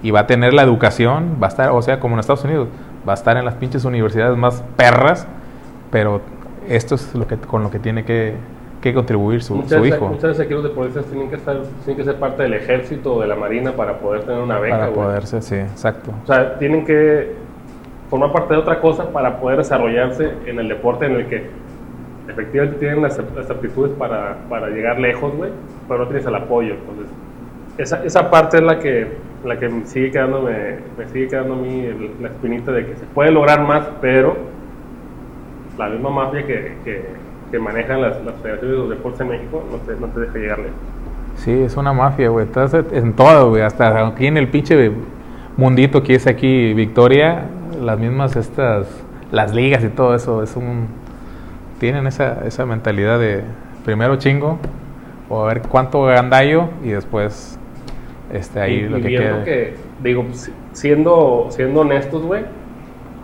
[0.00, 2.68] y va a tener la educación, va a estar, o sea, como en Estados Unidos,
[3.06, 5.26] va a estar en las pinches universidades más perras
[5.92, 6.22] pero
[6.68, 8.34] esto es lo que, con lo que tiene que,
[8.82, 11.96] que contribuir su, Muchas su hijo muchas veces aquí los deportistas tienen que, estar, tienen
[11.96, 14.88] que ser parte del ejército o de la marina para poder tener una beca, para
[14.88, 15.06] güey.
[15.06, 16.10] poderse, sí, exacto.
[16.24, 17.32] O sea, tienen que
[18.10, 21.46] formar parte de otra cosa para poder desarrollarse en el deporte en el que
[22.28, 25.50] efectivamente tienen las, las aptitudes para, para llegar lejos, güey,
[25.88, 26.74] pero no tienes el apoyo.
[26.74, 27.06] Entonces,
[27.78, 29.06] esa, esa parte es la que,
[29.44, 31.88] la que me sigue quedando, me, me sigue quedando a mí
[32.20, 34.36] la espinita de que se puede lograr más, pero
[35.78, 37.04] la misma mafia que, que,
[37.52, 40.38] que manejan las, las federaciones de los deportes en México no te, no te deja
[40.38, 40.74] llegar lejos.
[41.36, 42.46] Sí, es una mafia, güey.
[42.46, 43.62] Estás en todo, güey.
[43.62, 44.90] Hasta aquí en el pinche
[45.56, 47.42] mundito que es aquí Victoria,
[47.80, 48.88] las mismas estas,
[49.30, 50.86] las ligas y todo eso, es un...
[51.78, 53.42] Tienen esa, esa mentalidad de
[53.84, 54.58] primero chingo,
[55.28, 57.58] o a ver cuánto gandallo y después
[58.32, 59.08] este, ahí y, lo y que
[59.44, 62.44] que, digo, si- siendo, siendo honestos, güey,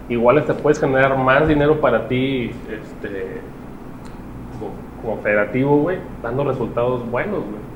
[0.08, 3.40] igual te puedes generar más dinero para ti, este,
[5.22, 7.68] federativo, güey, dando resultados buenos, güey.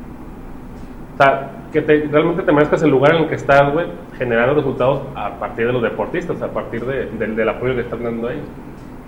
[1.14, 3.87] O sea, que te- realmente te merezcas el lugar en el que estás, güey,
[4.18, 8.02] generando resultados a partir de los deportistas, a partir de- del- del apoyo que están
[8.02, 8.44] dando ellos.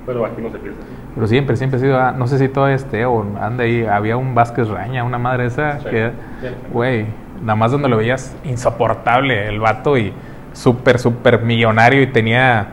[0.07, 0.81] Pero aquí no se piensa.
[1.14, 4.16] Pero siempre, siempre ha sido, ah, no sé si todavía esté o anda ahí, había
[4.18, 6.11] un Vázquez Raña, una madre esa, Sí, que,
[6.42, 6.48] sí.
[6.72, 7.07] güey,
[7.42, 10.12] nada más donde lo veías insoportable el vato y
[10.53, 12.66] súper, súper millonario y tenía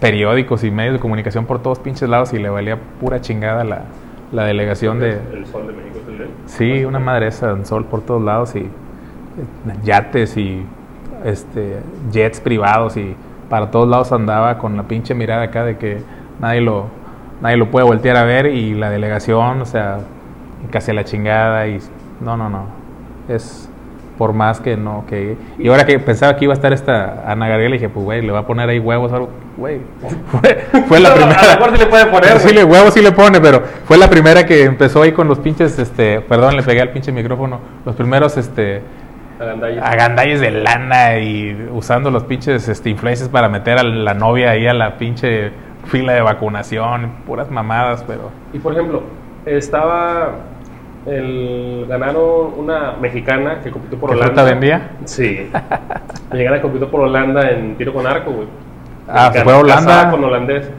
[0.00, 3.82] periódicos y medios de comunicación por todos pinches lados y le valía pura chingada la,
[4.32, 5.18] la delegación de...
[5.32, 6.26] El sol de México es el de.
[6.46, 8.68] Sí, una madre esa, un sol por todos lados y eh,
[9.84, 10.64] yates y
[11.24, 13.14] este jets privados y
[13.48, 15.98] para todos lados andaba con la pinche mirada acá de que
[16.40, 16.86] nadie lo
[17.40, 19.98] nadie lo puede voltear a ver y la delegación, o sea,
[20.70, 21.78] casi a la chingada y
[22.20, 22.66] no, no, no.
[23.28, 23.68] Es
[24.16, 27.48] por más que no que y ahora que pensaba que iba a estar esta Ana
[27.48, 29.80] Gabriela dije, pues güey, le va a poner ahí huevos o algo, güey.
[30.30, 33.02] Fue, fue la A lo primera mejor sí le puede poner, Sí, le huevo sí
[33.02, 36.62] le pone, pero fue la primera que empezó ahí con los pinches, este, perdón, le
[36.62, 38.82] pegué al pinche micrófono, los primeros, este,
[39.38, 39.82] Agandalles.
[39.82, 44.66] agandalles de lana y usando los pinches, este, influencers para meter a la novia ahí
[44.66, 45.50] a la pinche
[45.86, 48.30] fila de vacunación, puras mamadas, pero...
[48.52, 49.02] Y por ejemplo,
[49.44, 50.30] estaba
[51.06, 54.42] el ganaron una mexicana que compitió por ¿Qué Holanda.
[54.42, 54.90] vendía?
[55.04, 55.48] Sí.
[56.32, 58.48] Mexicana que compitió por Holanda en tiro con arco, güey.
[59.08, 60.10] Ah, se fue a Holanda.
[60.10, 60.70] con holandés.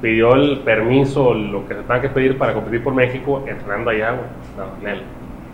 [0.00, 4.10] Pidió el permiso, lo que se tenga que pedir para competir por México, entrenando allá,
[4.12, 4.24] güey.
[4.56, 5.02] No, Nel.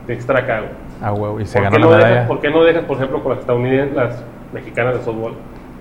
[0.07, 0.71] Tiene que estar acá, güey.
[1.03, 2.11] Ah, huevo, y se ¿Por ganó qué, la no medalla.
[2.15, 5.35] dejas, ¿Por qué no dejas, por ejemplo, con las estadounidenses, las mexicanas de softball?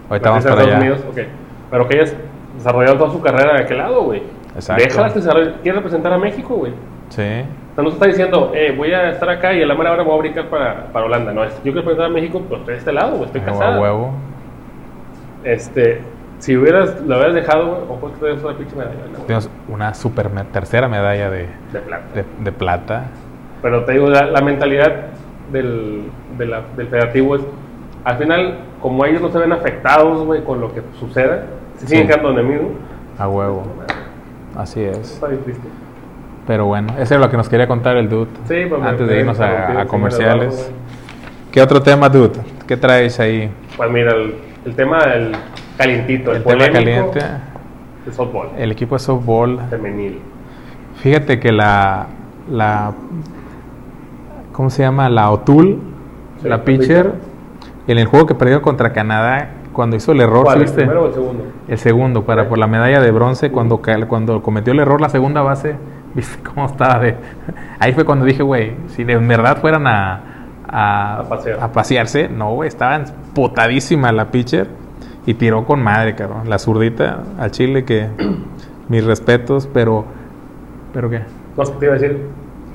[0.10, 0.80] Ahorita vamos para Estados allá.
[0.82, 1.18] Unidos, ok.
[1.70, 2.16] Pero que ellas
[2.58, 4.24] desarrollaron toda su carrera de aquel lado, güey.
[4.56, 4.84] Exacto.
[4.84, 5.54] Déjalas que desarrollen.
[5.62, 6.74] Quieren representar a México, güey.
[7.10, 9.76] Sí, O sea, no se está diciendo, eh, voy a estar acá y a la
[9.76, 11.32] mera hora voy a brincar para, para Holanda.
[11.34, 13.46] No, es, yo quiero representar a México, pero estoy de este lado, güey, estoy a
[13.46, 13.80] casada.
[13.80, 14.12] huevo.
[15.46, 16.02] Este,
[16.40, 19.20] si hubieras, lo hubieras dejado, güey, o puedes traer una pinche medalla ¿no?
[19.26, 22.06] Tienes una super me- tercera medalla de, de plata.
[22.14, 23.04] de, de plata.
[23.62, 24.92] Pero te digo, la, la mentalidad
[25.52, 26.04] del,
[26.38, 27.42] de la- del federativo es,
[28.04, 31.44] al final, como ellos no se ven afectados, güey, con lo que suceda,
[31.78, 32.14] se siguen Sí.
[32.14, 32.70] quedando el mismo.
[33.18, 33.64] A huevo.
[34.58, 34.98] Así es.
[34.98, 35.68] Está bien triste.
[36.48, 38.30] Pero bueno, eso es lo que nos quería contar el dude.
[38.48, 40.72] Sí, pues, antes de irnos a, comerciales.
[41.52, 42.40] ¿Qué otro tema, dude?
[42.68, 43.50] ¿Qué traes ahí?
[43.78, 45.32] Pues mira, el, el tema del
[45.78, 47.20] calientito, el, El tema polémico caliente.
[48.06, 49.60] de softball El equipo de softball.
[49.70, 50.20] femenil.
[50.96, 52.08] Fíjate que la.
[52.50, 52.94] la
[54.52, 55.10] ¿Cómo se llama?
[55.10, 57.14] La Sí, la pitcher,
[57.88, 61.04] en el juego que perdió contra Canadá, cuando hizo el error, ¿Cuál, ¿sí el primero
[61.04, 61.44] o el segundo?
[61.68, 65.42] El segundo, para por la medalla de bronce, cuando, cuando cometió el error la segunda
[65.42, 65.76] base,
[66.16, 67.16] viste cómo estaba de...
[67.80, 70.35] Ahí fue cuando dije, güey, si de verdad fueran a,
[70.78, 71.60] a, A pasear.
[71.62, 73.02] a pasearse, no, güey, estaba
[73.34, 74.68] putadísima la pitcher
[75.26, 76.50] y tiró con madre, cabrón.
[76.50, 78.08] La zurdita al Chile, que
[78.90, 80.06] mis respetos, pero...
[80.94, 81.22] ¿Pero qué?
[81.58, 82.20] No, te iba a decir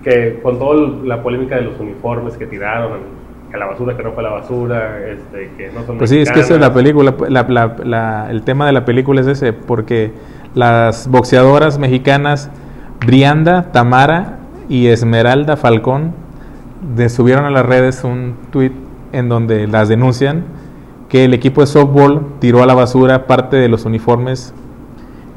[0.03, 4.13] que con toda la polémica de los uniformes que tiraron, que la basura que no
[4.13, 7.15] fue la basura, este, que no son Pues sí, es que esa es la mexicanas.
[7.15, 10.13] película, la- la- la- el tema de la película es ese, porque
[10.55, 12.51] las boxeadoras mexicanas
[13.05, 16.13] Brianda, Tamara y Esmeralda Falcón
[16.97, 18.73] de- subieron a las redes un tweet
[19.13, 20.45] en donde las denuncian
[21.09, 24.55] que el equipo de softball tiró a la basura parte de los uniformes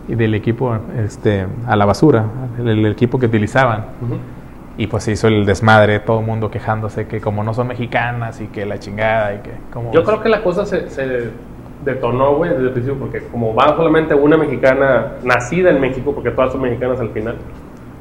[0.07, 2.25] del equipo este, a la basura,
[2.59, 3.85] el, el equipo que utilizaban.
[4.01, 4.15] Ujú.
[4.77, 8.41] Y pues se hizo el desmadre, todo el mundo quejándose que como no son mexicanas
[8.41, 9.51] y que la chingada y que...
[9.71, 10.09] ¿cómo Yo ves?
[10.09, 11.29] creo que la cosa se, se
[11.85, 16.31] detonó, güey, desde el principio, porque como va solamente una mexicana nacida en México, porque
[16.31, 17.35] todas son mexicanas al final,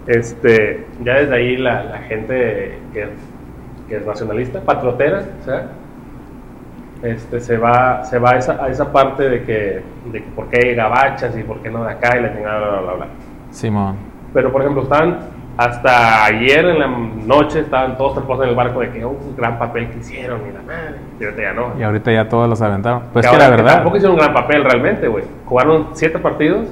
[0.07, 3.07] este, ya desde ahí la, la gente que
[3.89, 5.67] que es nacionalista, patriotera, o sea,
[7.03, 10.47] este, se va, se va a, esa, a esa parte de que, de que por
[10.49, 13.07] qué gabachas y por qué no de acá y la chingada, bla, bla, bla, bla.
[13.51, 13.97] Simón.
[14.33, 15.19] Pero, por ejemplo, estaban
[15.57, 19.37] hasta ayer en la noche, estaban todos trepados en el barco de que "Oh, un
[19.37, 20.97] gran papel que hicieron y la madre.
[21.21, 21.79] Y ahorita ya no.
[21.79, 23.03] Y ahorita ya todos los aventaron.
[23.13, 25.25] Pues Que que la verdad, Tampoco hicieron un gran papel realmente, güey.
[25.45, 26.69] Jugaron siete partidos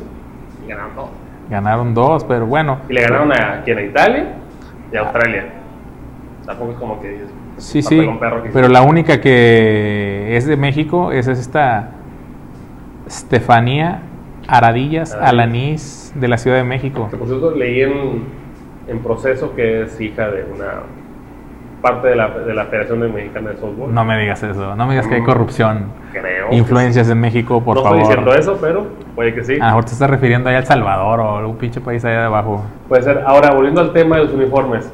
[0.65, 1.11] y ganaron todos.
[1.51, 2.79] ganaron dos, pero bueno.
[2.89, 4.27] Y le ganaron a quien a Italia
[4.93, 5.45] y a Australia.
[6.51, 7.25] Tampoco es como que
[7.59, 8.01] Sí, sí.
[8.19, 11.91] perro que Pero la única que es de México es esta
[13.07, 14.03] Estefanía
[14.49, 15.29] Aradillas Aradillas.
[15.33, 17.09] Alanís de la Ciudad de México.
[17.11, 18.25] Que por cierto leí en,
[18.89, 20.67] en proceso que es hija de una
[21.83, 23.95] parte de la, de la Federación de Mexicana de Softball.
[23.95, 25.85] No me digas eso, no me digas que hay Mm, corrupción.
[26.13, 26.49] Creo.
[26.53, 28.01] Influencias en México, por no favor.
[28.01, 29.55] estoy diciendo eso, pero puede que sí.
[29.55, 32.27] A lo mejor te estás refiriendo allá al Salvador o algún pinche país allá de
[32.27, 32.63] abajo.
[32.89, 33.23] Puede ser.
[33.27, 34.93] Ahora, volviendo al tema de los uniformes.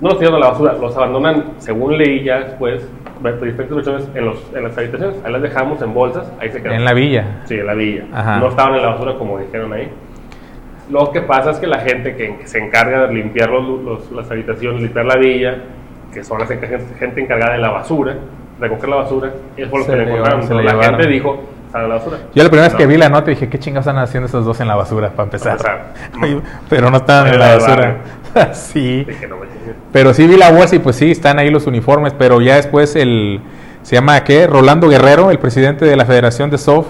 [0.00, 2.88] No los tiran a la basura, los abandonan, según leí ya después,
[3.20, 5.16] versiones en, los, en las habitaciones.
[5.24, 6.76] Ahí las dejamos en bolsas, ahí se quedan.
[6.76, 7.42] En la villa.
[7.46, 8.04] Sí, en la villa.
[8.12, 8.38] Ajá.
[8.38, 9.88] No estaban en la basura como dijeron ahí.
[10.90, 14.12] Lo que pasa es que la gente que, que se encarga de limpiar los, los-
[14.12, 15.56] las habitaciones, limpiar la villa,
[16.14, 18.14] que son las enca- gente encargada de la basura,
[18.60, 19.32] recoger la basura,
[19.68, 20.42] fueron los Se que le encontraron.
[20.44, 20.84] se la llevaron.
[20.96, 21.40] gente dijo,
[21.74, 22.18] en la basura.
[22.34, 22.78] Yo la primera vez No.
[22.78, 25.24] que vi la nota dije, ¿qué chingados están haciendo esos dos en la basura para
[25.24, 25.56] empezar?
[25.56, 25.86] O sea,
[26.22, 27.96] Oye, Pero no estaban en la basura.
[28.52, 29.06] sí.
[29.28, 29.36] No.
[29.92, 32.96] Pero sí vi la bolsa y pues sí, están ahí los uniformes, pero ya después
[32.96, 33.40] el,
[33.82, 34.46] se llama ¿qué?
[34.46, 36.86] Rolando Guerrero, el presidente de la Federación de Soft,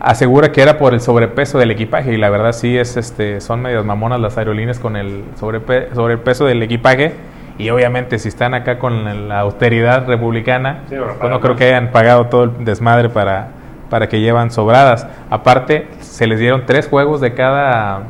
[0.00, 3.62] asegura que era por el sobrepeso del equipaje y la verdad sí es, este, son
[3.62, 7.12] medias mamonas las aerolíneas con el sobrepe- sobrepeso del equipaje
[7.56, 11.68] y obviamente si están acá con la austeridad republicana, Sí, bueno, pues no creo que
[11.68, 13.48] hayan pagado todo el desmadre para,
[13.94, 15.06] para que llevan sobradas.
[15.30, 18.00] Aparte, se les dieron tres juegos de cada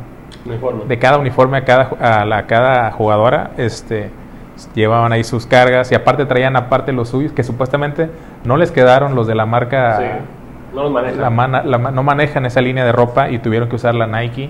[0.46, 0.84] Uniforme.
[0.86, 4.08] de cada uniforme a cada, a la, cada jugadora, este,
[4.74, 8.08] llevaban ahí sus cargas y aparte traían aparte los suyos que supuestamente
[8.44, 10.04] no les quedaron los de la marca, Sí,
[10.74, 11.20] no los manejan.
[11.20, 14.06] la mana- la ma- no manejan esa línea de ropa y tuvieron que usar la
[14.06, 14.48] Nike.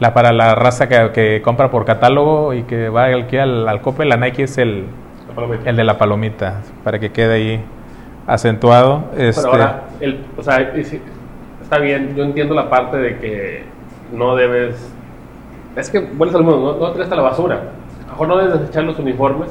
[0.00, 3.82] La, para la raza que, que compra por catálogo y que va aquí al, al
[3.82, 4.86] cope, la Nike es el,
[5.66, 7.64] el de la palomita, para que quede ahí
[8.26, 9.04] acentuado.
[9.16, 10.58] Este, Pero ahora, el, o sea,
[11.62, 13.64] está bien, yo entiendo la parte de que
[14.12, 14.92] no debes.
[15.76, 17.56] Es que, vuelves al mundo, no, no tires a la basura.
[17.56, 19.50] A lo mejor no debes desechar los uniformes.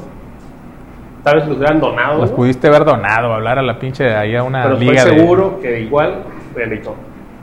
[1.22, 2.20] Tal vez los hubieran donado.
[2.20, 2.36] los ¿no?
[2.36, 5.58] pudiste haber donado, hablar a la pinche, ahí a una pero estoy liga de- seguro
[5.60, 6.16] que igual
[6.54, 6.94] hubieran dicho.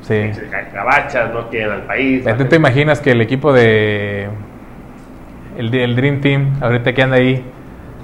[0.01, 0.19] Sí.
[0.23, 2.25] pinches gabachas, no quieren al país.
[2.37, 4.29] ¿Tú te imaginas que el equipo de.
[5.57, 7.43] El, el Dream Team, ahorita que anda ahí,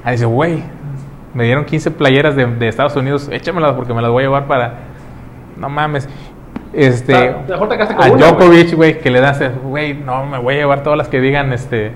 [0.03, 0.61] ahí dice, güey,
[1.37, 4.47] me dieron 15 playeras de, de Estados Unidos, échamelas porque me las voy a llevar
[4.47, 4.73] para.
[5.55, 6.09] No mames.
[6.73, 7.13] Este.
[7.47, 10.55] Mejor te quedaste con A una, Djokovic, güey, que le das, güey, no, me voy
[10.55, 11.91] a llevar todas las que digan, este.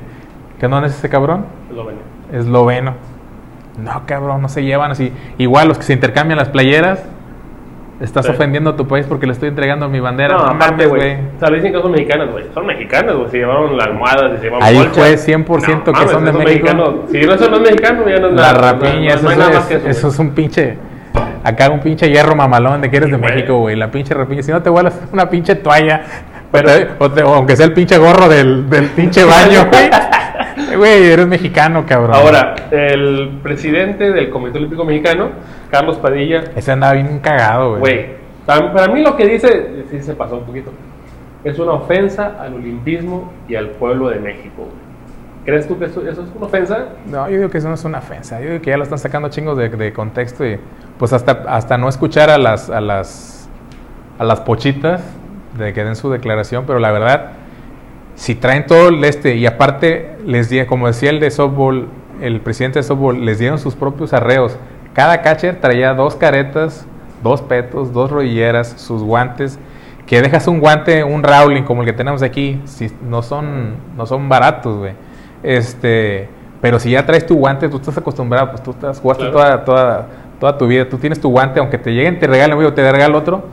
[0.60, 1.48] ¿Qué no es ese cabrón?
[1.74, 1.96] Lo ven.
[2.32, 2.94] Esloveno.
[3.80, 5.12] No, cabrón, no se llevan así.
[5.40, 7.04] Igual los que se intercambian las playeras,
[8.02, 8.32] estás Sí.
[8.32, 10.36] ofendiendo a tu país porque le estoy entregando mi bandera.
[10.38, 11.14] No, No, aparte, güey.
[11.36, 12.46] O sea, dicen que son mexicanas, güey.
[12.54, 13.30] Son mexicanas, güey.
[13.30, 14.98] Se llevaron la almohada, se llevaron Ahí bolchas.
[14.98, 16.50] fue 100% que son de México.
[16.50, 16.96] mexicanos.
[17.12, 20.08] Si no son los mexicanos, ya no es La rapiña, no- no eso, es, eso,
[20.10, 20.78] es un pinche.
[21.44, 23.18] Acá un pinche hierro mamalón de que eres de.
[23.18, 23.76] México, güey.
[23.76, 24.44] La pinche rapiña.
[24.44, 26.02] Si no te vuelas una pinche toalla.
[26.52, 29.90] Pero, o, te- o aunque sea el pinche gorro del, del pinche baño, güey.
[30.78, 32.14] Güey, eres mexicano, cabrón.
[32.16, 35.30] Ahora, el presidente del Comité Olímpico Mexicano,
[35.72, 38.12] Carlos Padilla, Ese andaba bien cagado, güey.
[38.46, 40.72] para mí lo que dice, sí se pasó un poquito,
[41.44, 44.58] es una ofensa al olimpismo y al pueblo de México.
[44.58, 44.92] güey.
[45.46, 46.90] ¿Crees tú que eso, eso es una ofensa?
[47.08, 48.40] No, yo digo que eso no es una ofensa.
[48.40, 50.60] Yo digo que ya lo están sacando chingos de, de contexto y
[51.00, 53.50] pues hasta, hasta no escuchar a las, a las
[54.20, 55.02] a las pochitas
[55.58, 57.32] de que den su declaración, pero la verdad,
[58.14, 61.88] si traen todo el este y aparte les di, como decía el de softball,
[62.22, 64.58] el presidente de softball, les dieron sus propios arreos.
[64.94, 66.86] Cada catcher traía dos caretas,
[67.24, 69.58] dos petos, dos rodilleras, sus guantes.
[70.06, 74.06] Que dejas un guante, un Rowling como el que tenemos aquí, si no son, no
[74.06, 74.94] son baratos, güey.
[75.42, 76.28] Este,
[76.60, 79.38] pero si ya traes tu guante, tú estás acostumbrado, pues tú estás, jugaste Claro.
[79.38, 80.08] toda, toda,
[80.40, 82.92] toda tu vida, tú tienes tu guante, aunque te lleguen, te regalen, güey, o te
[82.92, 83.44] regalen otro,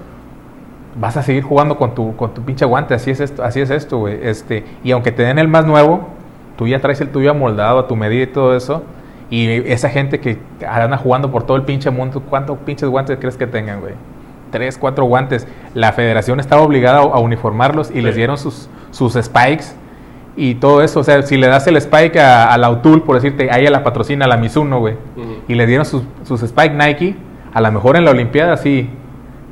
[0.97, 3.71] vas a seguir jugando con tu, con tu pinche guante, así es esto, así es
[3.71, 4.19] esto, güey.
[4.23, 6.09] Este, y aunque te den el más nuevo,
[6.57, 8.83] tú ya traes el tuyo amoldado a tu medida y todo eso.
[9.31, 13.37] Y esa gente que anda jugando por todo el pinche mundo, ¿cuántos pinches guantes crees
[13.37, 13.93] que tengan, güey?
[14.51, 15.47] Tres, cuatro guantes.
[15.75, 18.01] La federación estaba obligada a, uniformarlos y Sí.
[18.03, 19.67] les dieron sus, sus spikes
[20.37, 21.01] y todo eso.
[21.01, 23.71] O sea, si le das el spike a, a la Autul, por decirte, ahí a
[23.71, 24.97] la patrocina, la Mizuno, güey,
[25.47, 27.15] y le dieron sus, sus spike Nike,
[27.53, 28.89] a lo mejor en la Olimpiada sí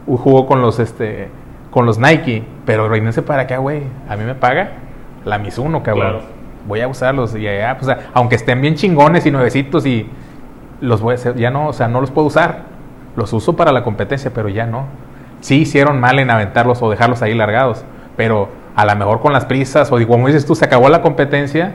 [0.07, 1.29] jugó con los este
[1.71, 3.83] con los Nike, pero reinense para acá, güey.
[4.09, 4.71] A mí me paga
[5.27, 6.13] la Mizuno, cabrón.
[6.21, 6.36] Claro.
[6.67, 10.09] Voy a usarlos y allá, pues, aunque estén bien chingones y nuevecitos y
[10.81, 12.65] los voy a ya no, o sea, no los puedo usar.
[13.17, 14.87] los uso para la competencia, pero ya no.
[15.41, 17.85] Sí hicieron mal en aventarlos o dejarlos ahí largados,
[18.17, 21.75] pero a lo mejor con las prisas, o como dices tú, se acabó la competencia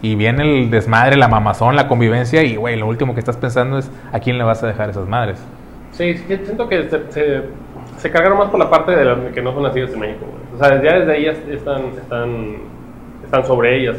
[0.00, 3.78] y viene el desmadre, la mamazón, la convivencia, y güey, lo último que estás pensando
[3.78, 5.42] es a quién le vas a dejar esas madres.
[5.90, 6.88] Sí, siento que
[7.98, 10.26] se, cargaron más por la parte de las que no son nacidas en México.
[10.54, 12.56] O sea, ya desde ellas están, están,
[13.24, 13.96] están sobre ellas.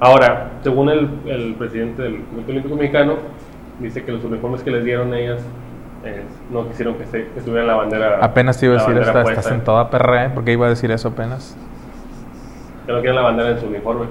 [0.00, 3.16] Ahora, según el, el presidente del Comité Olímpico Mexicano,
[3.78, 5.42] dice que los uniformes que les dieron ellas
[6.04, 8.18] eh, no quisieron que, se, que la bandera.
[8.20, 10.30] Apenas te iba a decir, estás, puesta, estás en toda perra, ¿eh?
[10.34, 11.56] porque iba a decir eso apenas.
[12.86, 14.06] Que no quieren la bandera en su uniforme.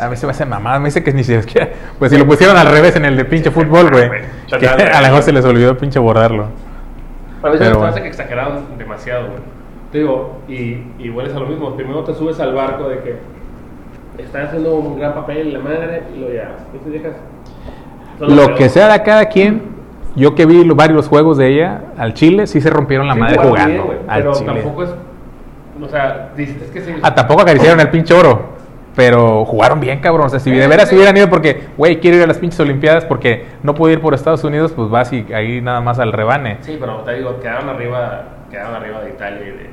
[0.00, 1.68] A mí se me hace mamada, me dice que ni siquiera.
[1.98, 4.08] Pues si lo pusieron al revés en el de pinche fútbol, güey.
[4.66, 6.48] A lo mejor se les olvidó pinche borrarlo.
[7.42, 9.40] A veces Pero me parece que exageraron demasiado, güey.
[9.92, 11.76] Te digo, y, y vuelves a lo mismo.
[11.76, 13.18] Primero te subes al barco de que
[14.18, 16.56] están haciendo un gran papel la madre y lo ya.
[16.74, 17.12] Y te dejas.
[18.20, 19.62] Lo que sea de cada quien,
[20.14, 23.38] yo que vi varios juegos de ella, al Chile sí se rompieron la Sí, madre
[23.38, 23.84] jugando.
[23.84, 24.52] bien, al Pero Chile.
[24.52, 24.90] tampoco es.
[25.82, 26.92] O sea, dices es que sí.
[27.02, 28.54] Ah, tampoco acariciaron el pinche oro.
[28.96, 30.26] Pero jugaron bien, cabrón.
[30.26, 33.04] O sea, si de veras hubieran ido porque, güey, quiero ir a las pinches Olimpiadas
[33.04, 36.58] porque no puedo ir por Estados Unidos, pues vas y ahí nada más al rebane.
[36.60, 39.70] Sí, pero te digo, quedaron arriba, quedaron arriba de Italia y de.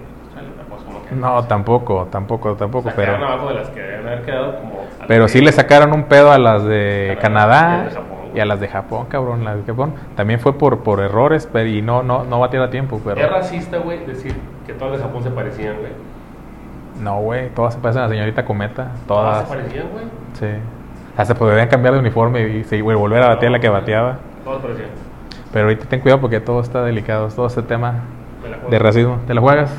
[0.57, 1.15] Tampoco es como que.
[1.15, 2.91] No, tampoco, tampoco, o tampoco.
[2.95, 4.81] Pero, abajo de las que deben haber quedado como.
[5.07, 7.89] pero sí le sacaron un pedo a las de Canadá,
[8.33, 9.07] y a las de Japón.
[9.09, 9.43] cabrón.
[9.43, 12.71] Las de Japón también fue por, por errores, pero y no, no, no batieron a
[12.71, 13.01] tiempo.
[13.03, 14.33] Pero Es racista, güey, decir
[14.65, 15.91] que todas de Japón se parecían, güey.
[17.01, 18.91] no, güey, todas se parecen a la señorita Cometa.
[19.07, 19.49] Todas Todas.
[19.49, 20.05] se parecían, güey.
[20.33, 20.47] Sí.
[21.17, 24.19] Hasta podrían cambiar de uniforme y volver a batear la que bateaba.
[24.45, 24.89] Todas parecían.
[25.51, 27.95] Pero ahorita ten cuidado porque todo está delicado, todo este tema
[28.69, 29.19] de racismo.
[29.27, 29.71] ¿Te la juegas?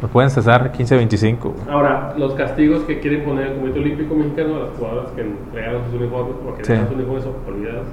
[0.00, 1.38] Nos pueden cesar 15-25.
[1.42, 1.54] güey.
[1.68, 5.82] Ahora, los castigos que quieren poner el Comité Olímpico Mexicano a las jugadoras que entregaron
[5.86, 6.76] sus uniformes porque Sí.
[6.76, 7.86] sus uniformes olvidados,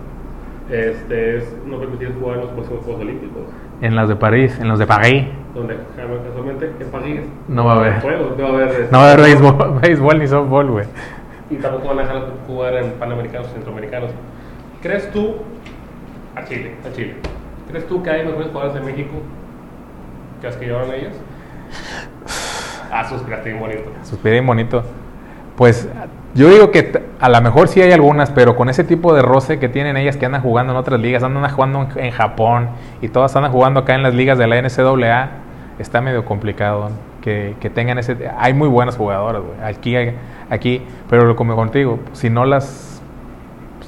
[0.69, 3.41] este, es no permitir jugar en los próximos Juegos Olímpicos.
[3.81, 5.25] En las de París, en los de París,
[5.55, 8.01] Donde, casualmente, en París No va a haber.
[8.01, 8.67] juegos, no va a haber.
[8.69, 10.85] este, no va a haber béisbol, béisbol ni softball, güey.
[11.49, 14.11] Y tampoco van a dejar jugar en Panamericanos Centroamericanos.
[14.81, 15.35] ¿Crees tú,
[16.35, 17.15] a Chile, a Chile,
[17.69, 19.13] ¿crees tú que hay mejores jugadores de México
[20.41, 21.13] que las que llevaron ellas?
[22.95, 23.81] Ah, suspiraste bien bonito.
[24.03, 24.81] Suspira bien bonito.
[25.57, 25.89] Pues
[26.33, 29.59] yo digo que a lo mejor sí hay algunas, pero con ese tipo de roce
[29.59, 32.69] que tienen ellas que andan jugando en otras ligas, andan jugando en, Japón
[33.01, 35.29] y todas andan jugando acá en las ligas de la NCAA,
[35.77, 36.89] está medio complicado
[37.21, 38.29] que, tengan ese...
[38.37, 39.61] Hay muy buenas jugadoras, güey.
[39.61, 39.97] Aquí,
[40.49, 43.01] aquí, pero como contigo, si no las...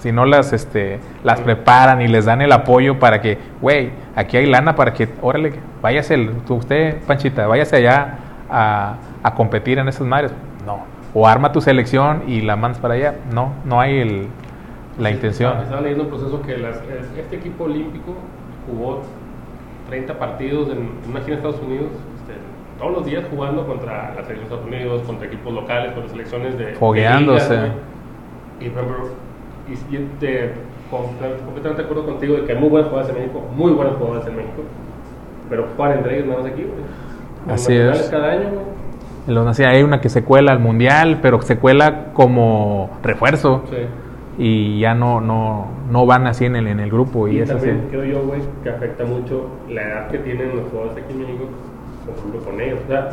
[0.01, 4.37] Si no las, este, las preparan y les dan el apoyo para que, güey, aquí
[4.37, 8.19] hay lana para que, órale, váyase, el- usted, Panchita, váyase allá
[8.49, 10.31] a, a competir en esas madres.
[10.65, 10.79] No.
[11.13, 13.15] O arma tu selección y la mandas para allá.
[13.33, 14.27] No, no hay el,
[14.99, 15.57] la Sí, intención.
[15.61, 16.81] Estaba, leyendo un proceso que las-
[17.17, 18.13] este equipo olímpico
[18.69, 19.01] jugó
[19.89, 21.87] 30 partidos en, una gira en Estados Unidos,
[22.19, 22.33] este,
[22.77, 26.57] todos los días jugando contra la selección de Estados Unidos, contra equipos locales, contra selecciones
[26.57, 26.65] de.
[26.67, 27.53] de Fogueándose.
[27.55, 27.71] ligas,
[28.59, 28.95] y, ejemplo,
[29.69, 29.73] y,
[30.91, 31.03] com-
[31.45, 34.27] completamente de acuerdo contigo de que hay muy buenas jugadoras en México, muy buenas jugadoras
[34.27, 34.61] en México,
[35.49, 37.06] pero jugar entre ellos nada más aquí, güey.
[37.49, 38.09] Así es.
[38.09, 38.49] Cada año.
[39.27, 43.75] En nací- hay una que se cuela al mundial, pero se cuela como refuerzo Sí.
[44.37, 47.27] y ya no, no, no van así en el, en el grupo.
[47.27, 47.67] Y, Y es así.
[47.67, 51.19] también creo yo, güey, que afecta mucho la edad que tienen los jugadores aquí en
[51.19, 51.45] México,
[52.05, 52.79] por ejemplo, con ellos.
[52.85, 53.09] O sea,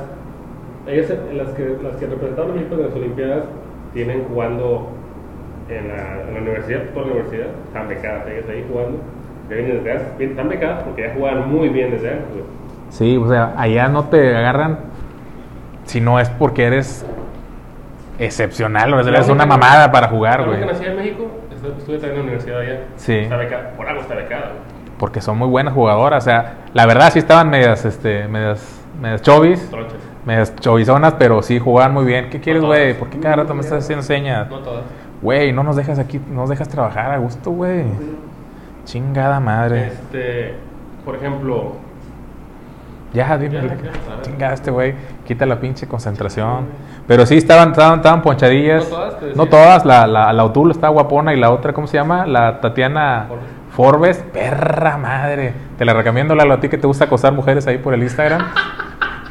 [0.87, 3.45] ellas, eh, las que, las que representaron a México en las Olimpiadas,
[3.93, 4.89] tienen jugando
[5.69, 8.99] en la, en la universidad, toda la universidad, están becadas ellas ahí jugando.
[9.51, 12.45] Ya vienen desde están becadas porque ya juegan muy bien desde antes, güey.
[12.95, 14.79] Sí, o sea, allá no te agarran
[15.85, 17.05] si no es porque eres
[18.19, 20.65] excepcional, o sea, eres una mamada para jugar, güey.
[20.65, 22.81] nací en México, estu- estuve también en la universidad allá.
[22.97, 23.15] Sí.
[23.17, 24.75] Está becada, por algo está becada, güey.
[24.99, 29.23] Porque son muy buenas jugadoras, o sea, la verdad sí estaban medias, este, medias, medias
[29.23, 29.69] chovis,
[30.25, 32.31] medias chovizonas, pero sí jugaban muy bien.
[32.31, 32.93] ¿Qué quieres, No güey?
[32.93, 32.97] todas.
[32.99, 34.49] ¿Por qué cada rato me estás haciendo señas?
[34.49, 34.85] No todas.
[35.21, 37.85] Güey, no nos dejas aquí, no nos dejas trabajar a gusto, güey.
[38.85, 39.89] Chingada madre.
[39.89, 40.55] Este,
[41.05, 41.73] por ejemplo,
[43.15, 43.55] Ya, dime.
[43.55, 44.23] Ya, ya, a ver.
[44.23, 44.95] Chingada este güey,
[45.25, 46.67] quita la pinche concentración.
[47.07, 48.91] Pero sí, estaban, estaban, estaban ponchadillas.
[48.91, 49.37] No todas.
[49.37, 52.27] No todas, la, la, la Otul está guapona y la otra, ¿cómo se llama?
[52.27, 54.19] La Tatiana Forbes.
[54.19, 54.25] Forbes.
[54.33, 55.53] Perra madre.
[55.79, 58.43] Te la recomiendo, Lalo, a ti que te gusta acosar mujeres ahí por el Instagram.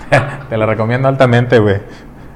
[0.50, 1.82] te la recomiendo altamente, güey.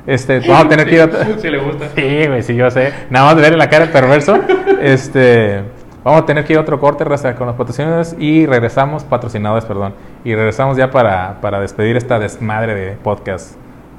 [0.08, 1.40] Este, vamos a tener que ir a...
[1.40, 1.90] Si le gusta.
[1.96, 2.94] Sí, güey, sí, yo sé.
[3.10, 4.40] Nada más de ver en la cara el perverso.
[4.80, 5.64] Este,
[6.04, 9.66] vamos a tener que ir a otro corte raza, con los patrocinadores y regresamos, patrocinadores,
[9.66, 9.94] perdón.
[10.24, 13.56] Y regresamos ya para, para despedir esta desmadre de podcast.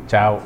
[0.06, 0.38] Chao.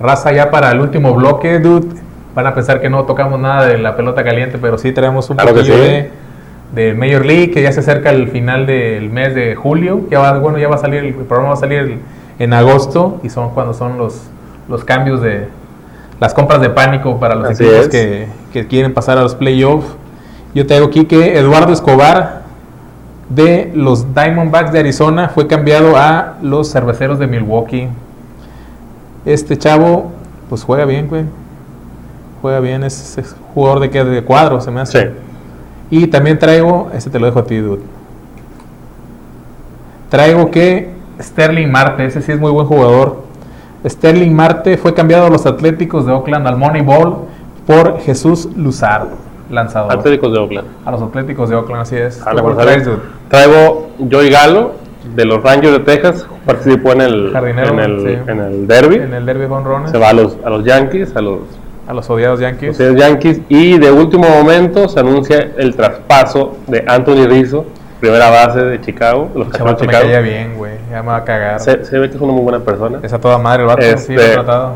[0.00, 2.00] Raza ya para el último bloque, dude.
[2.34, 5.36] Van a pensar que no tocamos nada de la pelota caliente, pero sí traemos un
[5.36, 5.70] Claro sí.
[5.70, 6.10] de,
[6.74, 10.02] de Major League, que ya se acerca el final del mes de julio.
[10.10, 11.98] Ya va, bueno, ya va a salir, el programa va a salir
[12.38, 14.22] en agosto y son cuando son los,
[14.68, 15.48] los cambios de
[16.20, 17.88] las compras de pánico para los Así equipos es.
[17.88, 19.86] que, que quieren pasar a los playoffs.
[20.54, 22.42] Yo te digo aquí que Eduardo Escobar
[23.28, 27.88] de los Diamondbacks de Arizona fue cambiado a los Cerveceros de Milwaukee.
[29.24, 30.12] Este chavo,
[30.48, 31.24] pues juega bien, güey.
[32.42, 35.02] Juega bien, es, es jugador de, de cuadro, se me hace.
[35.02, 35.08] Sí.
[35.90, 37.82] Y también traigo, este te lo dejo a ti, dude.
[40.08, 43.22] Traigo que Sterling Marte, ese sí es muy buen jugador.
[43.86, 47.16] Sterling Marte fue cambiado a los Atléticos de Oakland al Moneyball
[47.66, 49.10] por Jesús Luzardo,
[49.50, 49.92] lanzador.
[49.92, 50.68] Atléticos de Oakland.
[50.84, 52.22] A los Atléticos de Oakland, así es.
[52.22, 52.82] Ah, ¿Tú la cuál verdad.
[52.82, 52.98] traes?
[53.28, 54.72] Traigo Joey Galo
[55.14, 56.26] de los Rangers de Texas.
[56.46, 58.30] Participó en el, Jardinero, en el, sí.
[58.30, 58.96] en el derby.
[58.96, 61.40] En el derby con Se va a los, a los Yankees, a los,
[61.86, 62.78] a los odiados Yankees.
[62.78, 63.40] los Yankees.
[63.48, 67.66] Y de último momento se anuncia el traspaso de Anthony Rizzo,
[68.00, 69.30] primera base de Chicago.
[69.34, 69.88] Los de me Chicago.
[70.04, 70.72] caía bien, güey.
[70.90, 71.60] Ya me va a cagar.
[71.60, 73.00] Se, se ve que es una muy buena persona.
[73.02, 74.72] Es a toda madre el vato, sí, Este- lo he tratado.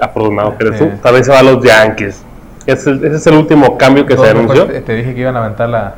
[0.00, 0.84] Afortunado que eres Sí.
[0.84, 0.90] tú.
[1.02, 2.22] También se va a los Yankees.
[2.66, 4.82] Ese, es- ese es el último cambio que se Entonces, anunció.
[4.82, 5.94] te dije que iban a levantar la.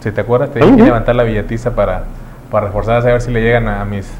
[0.00, 0.76] si te acuerdas, te dije Ujú.
[0.76, 2.02] que iban a levantar la billetiza para,
[2.50, 4.10] para reforzar, a ver si le llegan a mis,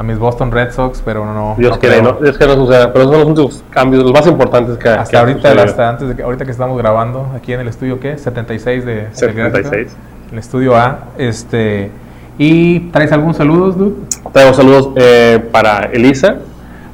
[0.00, 1.56] a mis Boston Red Sox, pero no.
[1.58, 2.90] Dios no quiere, no, Dios que no suceda.
[2.90, 5.88] Pero esos son los últimos cambios, los más importantes que que Hasta han ahorita, hasta
[5.90, 8.16] antes de que, ahorita que estamos grabando aquí en el estudio, ¿qué?
[8.16, 8.94] 76 de.
[8.94, 9.70] del 76.
[9.70, 10.00] gráfico,
[10.32, 11.00] El estudio A.
[11.18, 11.90] Este.
[12.38, 13.96] ¿Y traes algún saludos, dude?
[14.32, 16.36] Traigo saludos eh, para Elisa,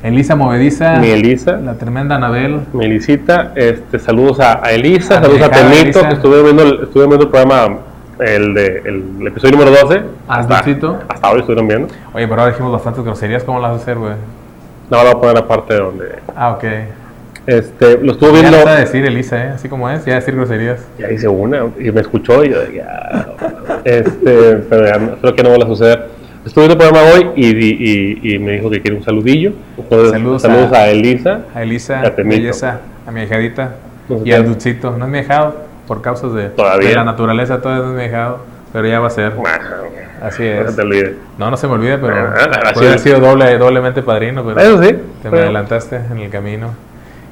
[0.02, 0.96] Elisa Movediza.
[0.96, 2.62] mi Elisa, La tremenda Anabel.
[2.72, 3.52] mi Elisita.
[3.54, 7.26] Este, saludos a, a Elisa, A saludos a Temito, que estuve viendo, el, estuve viendo
[7.26, 7.78] el programa,
[8.19, 10.03] el, de, el, episodio número 12.
[10.29, 10.99] ¿A hasta, Dulcito?
[11.09, 11.89] hasta hoy estuvieron viendo.
[12.12, 13.45] Oye, pero ahora dijimos bastantes groserías.
[13.45, 14.12] ¿Cómo las vas a hacer, güey?
[14.91, 16.07] No, voy a poner la parte donde.
[16.35, 16.64] Ah, ok.
[17.47, 18.59] Este, lo estuve Ya viendo.
[18.59, 19.49] no sabe decir Elisa, ¿eh?
[19.55, 20.85] Así como es, ya decir groserías.
[20.99, 23.29] Ya hice una y me escuchó y yo ya.
[23.85, 26.07] este, pero ya no- espero que no vuelva a suceder.
[26.45, 29.53] Estuve viendo el programa hoy y, y, y- y me dijo que quiere un saludillo.
[29.79, 31.41] Entonces, Saludos saludos, a- a, Elisa.
[31.55, 33.75] A Elisa, A belleza, a mi hijadita
[34.09, 34.35] No sé y qué.
[34.35, 34.97] al Duchito.
[34.97, 38.41] No es mi hijado por causas de, de la naturaleza, todavía no es mi hijado,
[38.72, 39.32] pero ya va a ser.
[40.22, 40.70] Así No es.
[40.70, 41.14] se te olvide.
[41.39, 42.34] No, no se me olvide, pero Ah,
[42.64, 43.03] así puede haber es.
[43.03, 44.97] sido doble, doblemente padrino, pero Eso sí.
[45.22, 46.70] te me adelantaste en el camino.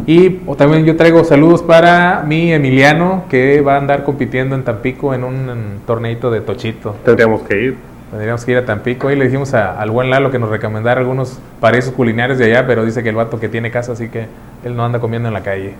[0.06, 5.14] Y también yo traigo saludos para mi Emiliano, que va a andar compitiendo en Tampico
[5.14, 6.96] en un en torneito de Tochito.
[7.04, 7.76] Tendríamos que ir.
[8.10, 11.00] Tendríamos que ir a Tampico y le dijimos a- al buen Lalo que nos recomendara
[11.00, 14.26] algunos paraísos culinarios de allá, pero dice que el vato que tiene casa, así que
[14.64, 15.74] él no anda comiendo en la calle.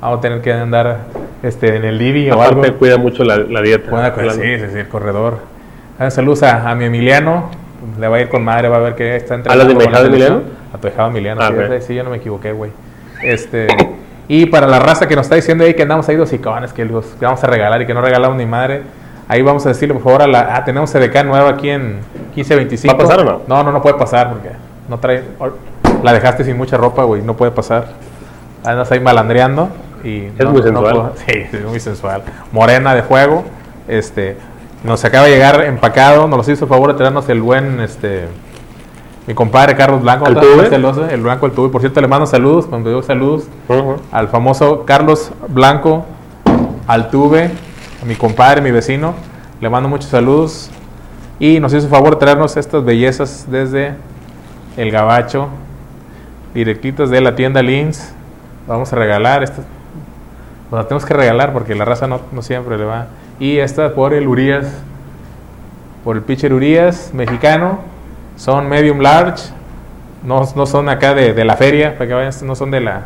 [0.00, 0.98] Vamos a tener que andar
[1.42, 2.62] este, en el Divi o algo.
[2.78, 3.90] Cuida mucho la, la dieta.
[3.90, 4.40] Buena cosa, Claro.
[4.42, 5.38] sí, sí, sí, el corredor.
[5.98, 7.50] Ah, Saludos a, a mi Emiliano,
[7.98, 9.92] le va a ir con madre, va a ver que está ¿Hablas de entrenando con
[9.92, 10.32] la ahijado selección.
[10.38, 10.58] Emiliano?
[10.72, 12.70] A tu hijado Emiliano, Ah, sí, yo no me equivoqué, güey.
[13.22, 13.66] Este,
[14.28, 16.84] y para la raza que nos está diciendo ahí que andamos ahí dos icones, que
[16.84, 18.82] los que vamos a regalar y que no regalamos ni madre,
[19.26, 20.54] ahí vamos a decirle por favor a la...
[20.56, 21.96] Ah, tenemos CDK nueva aquí en
[22.36, 22.96] 1525.
[22.96, 23.40] ¿Va a pasar o no?
[23.48, 24.50] No, no, no puede pasar porque
[24.88, 25.24] no trae...
[26.04, 27.86] La dejaste sin mucha ropa, güey, no puede pasar.
[28.64, 29.68] Andas ahí malandreando
[30.04, 30.26] y...
[30.26, 31.12] Es no- muy sensual.
[31.26, 32.22] Sí, es muy sensual.
[32.52, 33.44] Morena de fuego.
[33.86, 34.36] Este,
[34.84, 36.28] nos acaba de llegar empacado.
[36.28, 38.26] Nos hizo el favor de traernos el buen, este,
[39.26, 40.26] mi compadre Carlos Blanco.
[40.26, 40.68] ¿El.
[40.68, 41.68] Celoso, el Blanco, el tuve.
[41.70, 42.66] Por cierto, le mando saludos.
[42.66, 43.44] Cuando digo saludos
[44.12, 46.04] al famoso Carlos Blanco,
[46.86, 47.50] al tuve,
[48.02, 49.14] a mi compadre, mi vecino.
[49.60, 50.70] Le mando muchos saludos.
[51.40, 53.94] Y nos hizo el favor de traernos estas bellezas desde
[54.76, 55.48] el Gabacho,
[56.54, 58.12] directitas de la tienda Lins.
[58.66, 59.64] Vamos a regalar estas.
[60.70, 63.06] Pues las tenemos que regalar porque la raza no, no siempre le va.
[63.40, 64.66] Y esta por el Urias,
[66.04, 67.80] por el pitcher Urias, mexicano.
[68.36, 69.44] Son medium large.
[70.24, 73.02] No, no son acá de, de la feria, para que vayan, no son de la.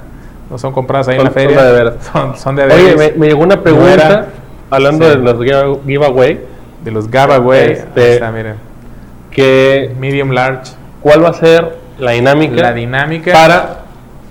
[0.50, 1.62] No son compradas ahí Son- en la son feria.
[1.62, 1.94] de de veras.
[2.12, 4.26] Son, son de Oye, me, me llegó una pregunta era-
[4.70, 5.10] hablando Sí.
[5.10, 6.40] de los giveaway.
[6.84, 7.72] De los güey.
[7.72, 8.56] Este- Ahí está, miren.
[9.30, 10.72] Que, Medium large.
[11.00, 13.32] ¿Cuál va a ser la dinámica La dinámica.
[13.32, 13.81] para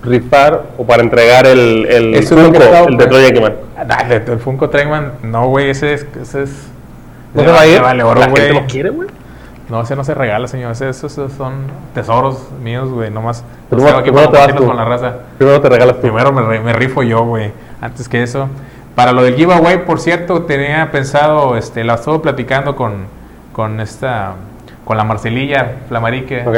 [0.04, 3.54] rifar o para entregar el, el Eso Funko, el de Troy Aikman?
[3.78, 6.06] Ah, el, Funko Trackman, no, güey, ese es.
[6.22, 6.68] Ese es
[7.34, 7.82] ¿No se va a ir?
[7.82, 8.62] Vale, oro, la gente güey.
[8.62, 9.10] lo quiere, güey.
[9.70, 10.74] No, ese no se regala, señor.
[10.74, 11.54] Esos, esos son
[11.93, 13.10] tesoros míos, güey.
[13.10, 14.68] Nomás los Primero- tengo aquí primero para te vas compartirlos tú.
[14.68, 15.16] con la raza.
[15.38, 16.02] Primero te regalas tú.
[16.02, 17.52] Primero me, me rifo yo, güey.
[17.80, 18.47] Antes que eso.
[18.95, 23.06] Para lo del giveaway, por cierto, tenía pensado, este, la estuve platicando con,
[23.54, 24.34] con esta,
[24.84, 26.43] con la Marcelilla Flamarique.
[26.45, 26.58] Ok.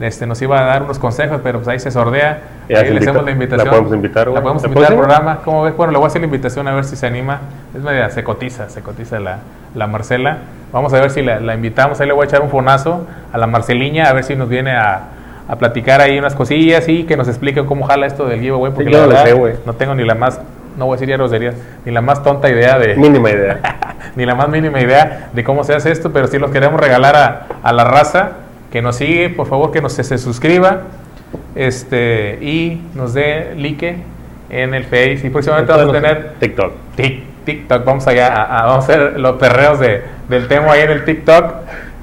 [0.00, 2.40] Este, nos iba a dar unos consejos, pero pues ahí se sordea.
[2.68, 3.64] Ya ahí se le invita- hacemos la invitación.
[3.66, 4.42] la podemos invitar, La güey.
[4.42, 5.38] podemos ¿La invitar al programa.
[5.44, 5.76] ¿Cómo ves?
[5.76, 7.40] Bueno, le voy a hacer la invitación a ver si se anima.
[7.76, 9.38] Es media, se cotiza, se cotiza la,
[9.74, 10.38] la Marcela.
[10.72, 12.00] Vamos a ver si la, la invitamos.
[12.00, 14.72] Ahí le voy a echar un fonazo a la Marceliña, a ver si nos viene
[14.72, 15.02] a,
[15.46, 18.72] a platicar ahí unas cosillas y que nos expliquen cómo jala esto del giveaway.
[18.72, 19.54] Porque yo la no verdad, sé, güey.
[19.64, 20.40] no tengo ni la más,
[20.76, 23.60] no voy a decir ya groserías, ni la más tonta idea de, Mínima idea.
[24.16, 27.14] ni la más mínima idea de cómo se hace esto, pero sí los queremos regalar
[27.14, 28.30] a, a la raza
[28.74, 30.80] que nos sigue, por favor que nos se, suscriba
[31.54, 33.96] este y nos dé like
[34.50, 36.72] en el Face y próximamente vamos a tener TikTok.
[37.44, 40.90] TikTok, vamos allá, a, a- vamos a hacer los perreos de, del tema ahí en
[40.90, 41.44] el TikTok.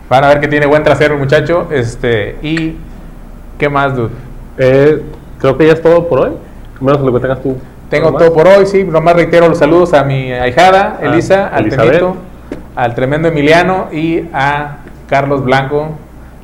[0.09, 1.67] Van a ver que tiene buen trasero el muchacho.
[1.71, 2.75] Este, y
[3.57, 4.11] ¿qué más, dude?
[4.57, 5.01] Eh,
[5.39, 6.31] creo que ya es todo por hoy.
[6.79, 7.57] Menos lo que tengas tú.
[7.89, 11.67] Tengo todo por hoy, sí, nomás reitero los saludos a mi ahijada, Ah, Elisa, al.
[11.67, 12.15] Tenito,
[12.77, 14.77] al tremendo Emiliano y a
[15.09, 15.97] Carlos Blanco,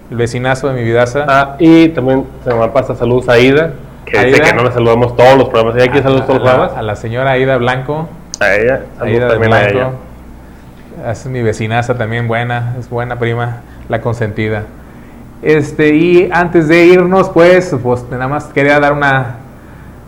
[0.09, 1.25] el vecinazo de mi vidaza.
[1.27, 3.73] Ah, y también se me pasa saludos a Aida,
[4.05, 4.51] que dice Aida.
[4.51, 5.75] que no le saludamos todos los programas.
[5.75, 6.77] ¿Ella quiere saludar todos los programas?
[6.77, 8.07] a la señora Aida Blanco,
[8.39, 8.81] A ella.
[8.97, 9.71] Saludos Aida también a ella.
[9.71, 9.97] Blanco.
[11.09, 14.63] Es mi vecinaza también buena, es buena prima, la consentida.
[15.41, 19.35] Este, y antes de irnos, pues, pues nada más quería dar una,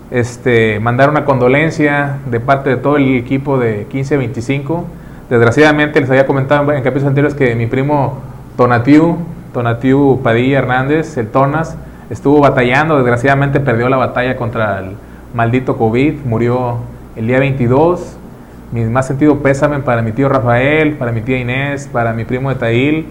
[0.10, 4.88] este, mandar una condolencia de parte de todo el equipo de 1525.
[5.30, 8.18] Desgraciadamente les había comentado en capítulos anteriores que mi primo
[8.58, 9.18] Tonatiu,
[9.54, 11.76] Tonatiu Padilla Hernández, el Tonas,
[12.10, 14.92] estuvo batallando, desgraciadamente perdió la batalla contra el
[15.34, 16.78] maldito COVID, murió
[17.16, 18.18] el día 22.
[18.72, 22.52] Mi más sentido pésame para mi tío Rafael, para mi tía Inés, para mi primo
[22.52, 23.08] Etail.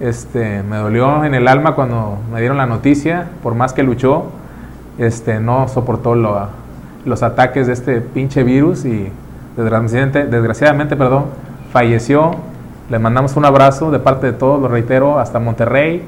[0.00, 4.24] Este, me dolió en el alma cuando me dieron la noticia, por más que luchó,
[4.98, 6.48] este, no soportó lo-
[7.04, 9.10] los ataques de este pinche virus y
[9.56, 11.26] desgraciadamente, desgraciadamente perdón,
[11.72, 12.34] falleció.
[12.90, 16.02] Le mandamos un abrazo de parte de todos, lo reitero, hasta Monterrey.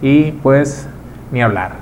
[0.00, 0.88] Y pues
[1.32, 1.72] ni hablar.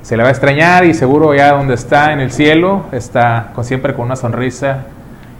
[0.00, 3.64] Se le va a extrañar y seguro ya donde está en el cielo está con,
[3.64, 4.84] siempre con una sonrisa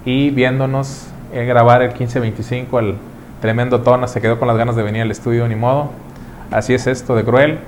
[0.05, 2.95] y viéndonos eh, grabar el 1525 al
[3.41, 5.91] tremendo Tona se quedó con las ganas de venir al estudio ni modo.
[6.51, 7.59] Así es esto de cruel.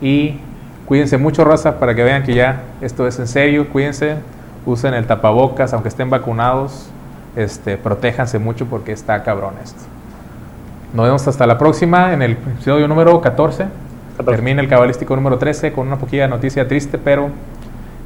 [0.00, 0.38] Y
[0.86, 3.68] cuídense mucho raza para que vean que ya esto es en serio.
[3.68, 4.16] Cuídense
[4.64, 6.88] usen el tapabocas aunque estén vacunados
[7.36, 9.93] este protéjanse mucho porque está cabrón esto
[10.94, 13.66] nos vemos hasta la próxima en el episodio número 14
[14.16, 14.30] 14.
[14.30, 17.30] termina el cabalístico número 13 con una poquilla noticia triste pero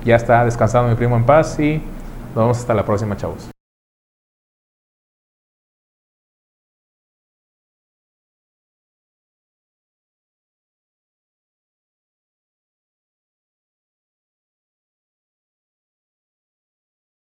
[0.06, 1.82] ya está descansando mi primo en paz y
[2.34, 3.50] nos vemos hasta la próxima chavos